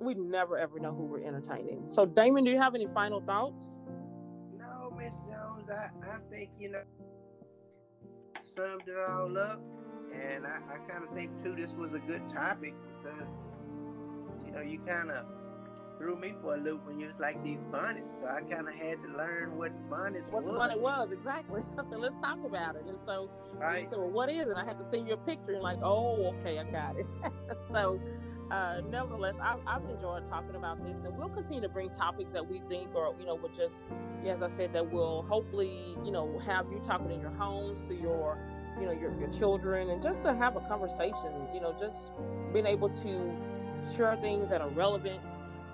we 0.00 0.14
never 0.14 0.58
ever 0.58 0.78
know 0.78 0.92
who 0.92 1.04
we're 1.04 1.24
entertaining. 1.24 1.84
So, 1.88 2.06
Damon, 2.06 2.44
do 2.44 2.50
you 2.50 2.58
have 2.58 2.74
any 2.74 2.86
final 2.86 3.20
thoughts? 3.20 3.74
No, 4.56 4.92
Miss 4.96 5.12
Jones. 5.28 5.68
I, 5.70 5.90
I 6.06 6.18
think 6.30 6.50
you 6.58 6.70
know 6.70 6.82
summed 8.44 8.82
it 8.86 8.96
all 8.98 9.36
up, 9.38 9.60
and 10.12 10.46
I, 10.46 10.58
I 10.72 10.78
kind 10.90 11.04
of 11.04 11.14
think 11.14 11.30
too 11.42 11.54
this 11.54 11.72
was 11.72 11.94
a 11.94 12.00
good 12.00 12.28
topic 12.28 12.74
because 13.02 13.28
you 14.44 14.52
know 14.52 14.60
you 14.60 14.78
kind 14.80 15.10
of 15.10 15.24
threw 16.00 16.16
me 16.16 16.32
for 16.40 16.54
a 16.54 16.58
loop 16.58 16.86
when 16.86 16.98
you 16.98 17.06
was 17.06 17.16
like 17.20 17.44
these 17.44 17.62
bonnets. 17.64 18.18
So 18.18 18.26
I 18.26 18.40
kind 18.40 18.66
of 18.66 18.74
had 18.74 19.02
to 19.02 19.08
learn 19.16 19.56
what 19.56 19.70
bonnets 19.90 20.28
what 20.28 20.44
was. 20.44 20.52
What 20.52 20.58
bonnet 20.58 20.80
was 20.80 21.12
exactly. 21.12 21.62
I 21.78 21.82
said, 21.88 22.00
let's 22.00 22.16
talk 22.16 22.38
about 22.44 22.76
it. 22.76 22.84
And 22.88 22.98
so, 23.04 23.30
right. 23.54 23.88
so 23.88 23.98
well, 23.98 24.10
what 24.10 24.30
is 24.30 24.48
it? 24.48 24.56
I 24.56 24.64
had 24.64 24.78
to 24.78 24.84
send 24.84 25.06
you 25.06 25.14
a 25.14 25.18
picture 25.18 25.52
and 25.52 25.62
like, 25.62 25.78
oh, 25.82 26.34
okay, 26.34 26.58
I 26.58 26.64
got 26.64 26.96
it. 26.98 27.06
so, 27.70 28.00
uh, 28.50 28.80
nevertheless, 28.90 29.34
I, 29.40 29.56
I've 29.66 29.84
enjoyed 29.84 30.28
talking 30.28 30.56
about 30.56 30.82
this, 30.84 30.96
and 31.04 31.16
we'll 31.16 31.28
continue 31.28 31.60
to 31.62 31.68
bring 31.68 31.90
topics 31.90 32.32
that 32.32 32.46
we 32.48 32.62
think, 32.68 32.94
or 32.94 33.14
you 33.18 33.26
know, 33.26 33.36
would 33.36 33.54
just, 33.54 33.82
as 34.26 34.42
I 34.42 34.48
said, 34.48 34.72
that 34.72 34.90
will 34.90 35.22
hopefully, 35.22 35.96
you 36.04 36.10
know, 36.10 36.38
have 36.40 36.66
you 36.70 36.80
talking 36.84 37.10
in 37.10 37.20
your 37.20 37.30
homes 37.30 37.80
to 37.88 37.94
your, 37.94 38.38
you 38.78 38.86
know, 38.86 38.92
your 38.92 39.18
your 39.18 39.30
children, 39.30 39.90
and 39.90 40.02
just 40.02 40.22
to 40.22 40.34
have 40.34 40.56
a 40.56 40.60
conversation. 40.60 41.48
You 41.54 41.60
know, 41.60 41.74
just 41.78 42.12
being 42.52 42.66
able 42.66 42.88
to 42.88 43.36
share 43.96 44.16
things 44.16 44.50
that 44.50 44.60
are 44.60 44.70
relevant 44.70 45.22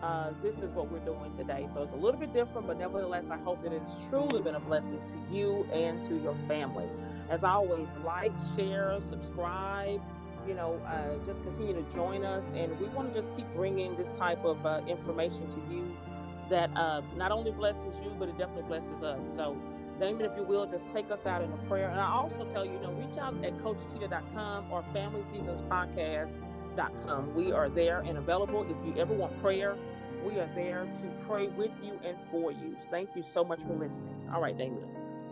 uh, 0.03 0.31
this 0.43 0.57
is 0.59 0.71
what 0.71 0.91
we're 0.91 0.99
doing 1.01 1.33
today. 1.37 1.67
So 1.73 1.83
it's 1.83 1.93
a 1.93 1.97
little 1.97 2.21
bit 2.21 2.33
different, 2.33 2.67
but 2.67 2.79
nevertheless, 2.79 3.31
I 3.31 3.39
hope 3.39 3.63
that 3.63 3.73
it's 3.73 3.93
truly 4.09 4.41
been 4.43 4.55
a 4.55 4.61
blessing 4.61 5.01
to 5.09 5.37
you 5.37 5.67
and 5.73 6.05
to 6.07 6.17
your 6.19 6.35
family. 6.47 6.87
As 7.31 7.43
always, 7.45 7.89
like, 8.05 8.33
share, 8.55 8.99
subscribe. 9.09 10.01
You 10.47 10.55
know, 10.55 10.81
uh, 10.87 11.25
just 11.25 11.43
continue 11.43 11.75
to 11.75 11.83
join 11.95 12.25
us, 12.25 12.53
and 12.55 12.79
we 12.79 12.89
want 12.89 13.13
to 13.13 13.15
just 13.15 13.35
keep 13.37 13.47
bringing 13.55 13.97
this 13.97 14.13
type 14.13 14.45
of 14.45 14.65
uh, 14.65 14.83
information 14.87 15.49
to 15.49 15.61
you 15.71 15.97
that 16.49 16.71
uh, 16.77 17.03
not 17.17 17.33
only 17.33 17.51
blesses 17.51 17.95
you, 18.03 18.15
but 18.19 18.29
it 18.29 18.39
definitely 18.39 18.63
blesses 18.65 19.03
us. 19.03 19.27
So, 19.35 19.57
Damon, 20.01 20.25
if 20.25 20.37
you 20.37 20.45
will, 20.45 20.67
just 20.67 20.89
take 20.89 21.11
us 21.11 21.27
out 21.27 21.43
in 21.43 21.53
a 21.53 21.57
prayer. 21.69 21.89
And 21.89 21.99
I 22.01 22.09
also 22.09 22.45
tell 22.45 22.65
you, 22.65 22.75
you 22.75 22.81
know, 22.81 22.93
reach 22.93 23.19
out 23.19 23.35
at 23.45 23.57
CoachTia.com 23.59 24.71
or 24.71 24.85
Family 24.93 25.23
Seasons 25.25 25.63
com. 27.07 27.35
We 27.35 27.53
are 27.53 27.69
there 27.69 28.01
and 28.01 28.19
available. 28.19 28.63
If 28.63 28.77
you 28.87 29.01
ever 29.01 29.15
want 29.15 29.41
prayer, 29.41 29.77
we 30.25 30.39
are 30.39 30.51
there 30.55 30.85
to 30.85 31.27
pray 31.27 31.49
with 31.49 31.71
you 31.83 31.99
and 32.05 32.17
for 32.31 32.53
you. 32.53 32.77
Thank 32.91 33.11
you 33.17 33.23
so 33.23 33.45
much 33.45 33.61
for 33.63 33.75
listening. 33.75 34.29
All 34.33 34.41
right, 34.41 34.57
David. 34.57 34.85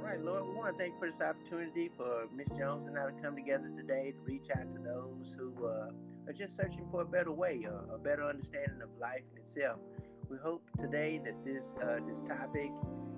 Right, 0.05 0.23
Lord, 0.23 0.47
we 0.47 0.55
want 0.55 0.77
to 0.77 0.79
thank 0.79 0.93
you 0.93 1.01
for 1.01 1.07
this 1.07 1.23
opportunity 1.23 1.91
for 1.97 2.29
Miss 2.31 2.47
Jones 2.59 2.87
and 2.87 2.99
I 2.99 3.07
to 3.07 3.13
come 3.23 3.35
together 3.35 3.71
today 3.75 4.13
to 4.13 4.19
reach 4.19 4.49
out 4.55 4.71
to 4.73 4.79
those 4.79 5.35
who 5.39 5.67
uh, 5.67 5.93
are 6.27 6.33
just 6.35 6.55
searching 6.55 6.87
for 6.91 7.01
a 7.01 7.07
better 7.07 7.33
way, 7.33 7.67
uh, 7.67 7.95
a 7.95 7.97
better 7.97 8.23
understanding 8.23 8.83
of 8.83 8.91
life 9.01 9.23
in 9.33 9.41
itself. 9.41 9.79
We 10.29 10.37
hope 10.37 10.63
today 10.79 11.23
that 11.25 11.43
this 11.43 11.77
uh, 11.83 12.01
this 12.07 12.21
topic 12.21 12.71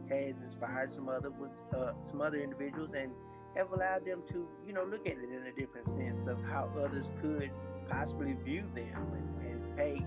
has 0.08 0.40
inspired 0.40 0.92
some 0.92 1.08
other 1.08 1.32
uh, 1.74 1.94
some 2.00 2.20
other 2.20 2.38
individuals 2.38 2.92
and 2.92 3.10
have 3.56 3.72
allowed 3.72 4.06
them 4.06 4.22
to 4.28 4.48
you 4.64 4.72
know 4.72 4.84
look 4.84 5.08
at 5.08 5.16
it 5.16 5.28
in 5.28 5.44
a 5.44 5.60
different 5.60 5.88
sense 5.88 6.26
of 6.26 6.38
how 6.44 6.70
others 6.78 7.10
could 7.20 7.50
possibly 7.90 8.36
view 8.44 8.62
them 8.76 9.12
and, 9.12 9.42
and 9.42 9.76
take 9.76 10.04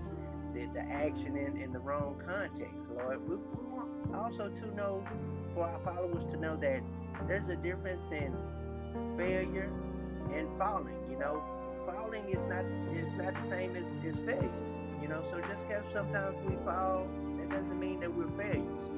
the, 0.54 0.66
the 0.72 0.82
action 0.90 1.36
in, 1.36 1.56
in 1.56 1.72
the 1.72 1.78
wrong 1.78 2.20
context, 2.26 2.88
Lord. 2.90 3.28
We, 3.28 3.36
we 3.36 3.66
want 3.66 4.14
also 4.14 4.48
to 4.48 4.74
know, 4.74 5.04
for 5.60 5.68
our 5.68 5.78
followers 5.80 6.24
to 6.24 6.38
know 6.38 6.56
that 6.56 6.80
there's 7.28 7.50
a 7.50 7.56
difference 7.56 8.10
in 8.12 8.34
failure 9.18 9.70
and 10.32 10.48
falling. 10.58 10.96
You 11.10 11.18
know, 11.18 11.42
falling 11.84 12.26
is 12.30 12.42
not 12.46 12.64
is 12.90 13.12
not 13.12 13.34
the 13.34 13.42
same 13.42 13.76
as, 13.76 13.92
as 14.02 14.16
failure. 14.20 14.50
You 15.02 15.08
know, 15.08 15.22
so 15.30 15.38
just 15.40 15.58
because 15.68 15.84
sometimes 15.92 16.34
we 16.48 16.56
fall, 16.64 17.06
that 17.36 17.50
doesn't 17.50 17.78
mean 17.78 18.00
that 18.00 18.14
we're 18.14 18.30
failures. 18.42 18.88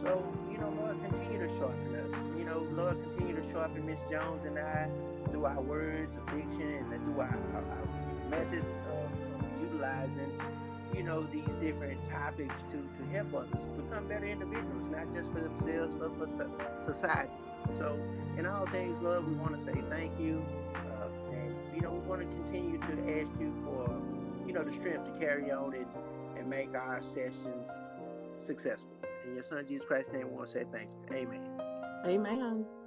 So, 0.00 0.24
you 0.50 0.58
know, 0.58 0.74
Lord, 0.80 1.00
continue 1.00 1.46
to 1.46 1.58
sharpen 1.58 1.94
us. 1.94 2.14
You 2.36 2.44
know, 2.44 2.66
Lord, 2.72 3.00
continue 3.02 3.36
to 3.36 3.52
sharpen 3.52 3.86
Miss 3.86 4.00
Jones 4.10 4.44
and 4.44 4.58
I 4.58 4.88
through 5.30 5.44
our 5.44 5.60
words 5.60 6.16
of 6.16 6.26
and 6.32 7.04
through 7.04 7.20
our, 7.20 7.38
our, 7.54 7.64
our 7.64 8.28
methods 8.30 8.80
of, 8.90 9.10
utilizing 9.62 10.32
you 10.94 11.02
know 11.02 11.22
these 11.24 11.54
different 11.60 12.04
topics 12.04 12.60
to 12.70 12.78
to 12.98 13.10
help 13.12 13.34
others 13.34 13.64
become 13.76 14.08
better 14.08 14.26
individuals 14.26 14.88
not 14.90 15.12
just 15.14 15.30
for 15.32 15.40
themselves 15.40 15.94
but 15.94 16.16
for 16.16 16.28
society. 16.78 17.32
So 17.78 18.00
in 18.36 18.46
all 18.46 18.66
things 18.66 18.98
lord 19.00 19.26
we 19.26 19.34
want 19.34 19.56
to 19.56 19.64
say 19.64 19.82
thank 19.90 20.18
you 20.18 20.44
uh, 20.74 21.08
and 21.32 21.54
you 21.74 21.80
know 21.80 21.92
we 21.92 21.98
want 22.08 22.20
to 22.22 22.26
continue 22.26 22.78
to 22.78 23.20
ask 23.20 23.28
you 23.40 23.54
for 23.64 24.00
you 24.46 24.52
know 24.52 24.64
the 24.64 24.72
strength 24.72 25.12
to 25.12 25.18
carry 25.18 25.50
on 25.50 25.74
and 25.74 25.86
and 26.36 26.48
make 26.48 26.74
our 26.74 27.02
sessions 27.02 27.70
successful. 28.38 28.90
In 29.26 29.34
your 29.34 29.44
son 29.44 29.64
jesus 29.68 29.84
christ's 29.84 30.12
name 30.12 30.28
we 30.30 30.36
want 30.36 30.48
to 30.48 30.52
say 30.52 30.64
thank 30.72 30.88
you. 30.90 31.16
Amen. 31.16 31.42
Amen 32.06 32.79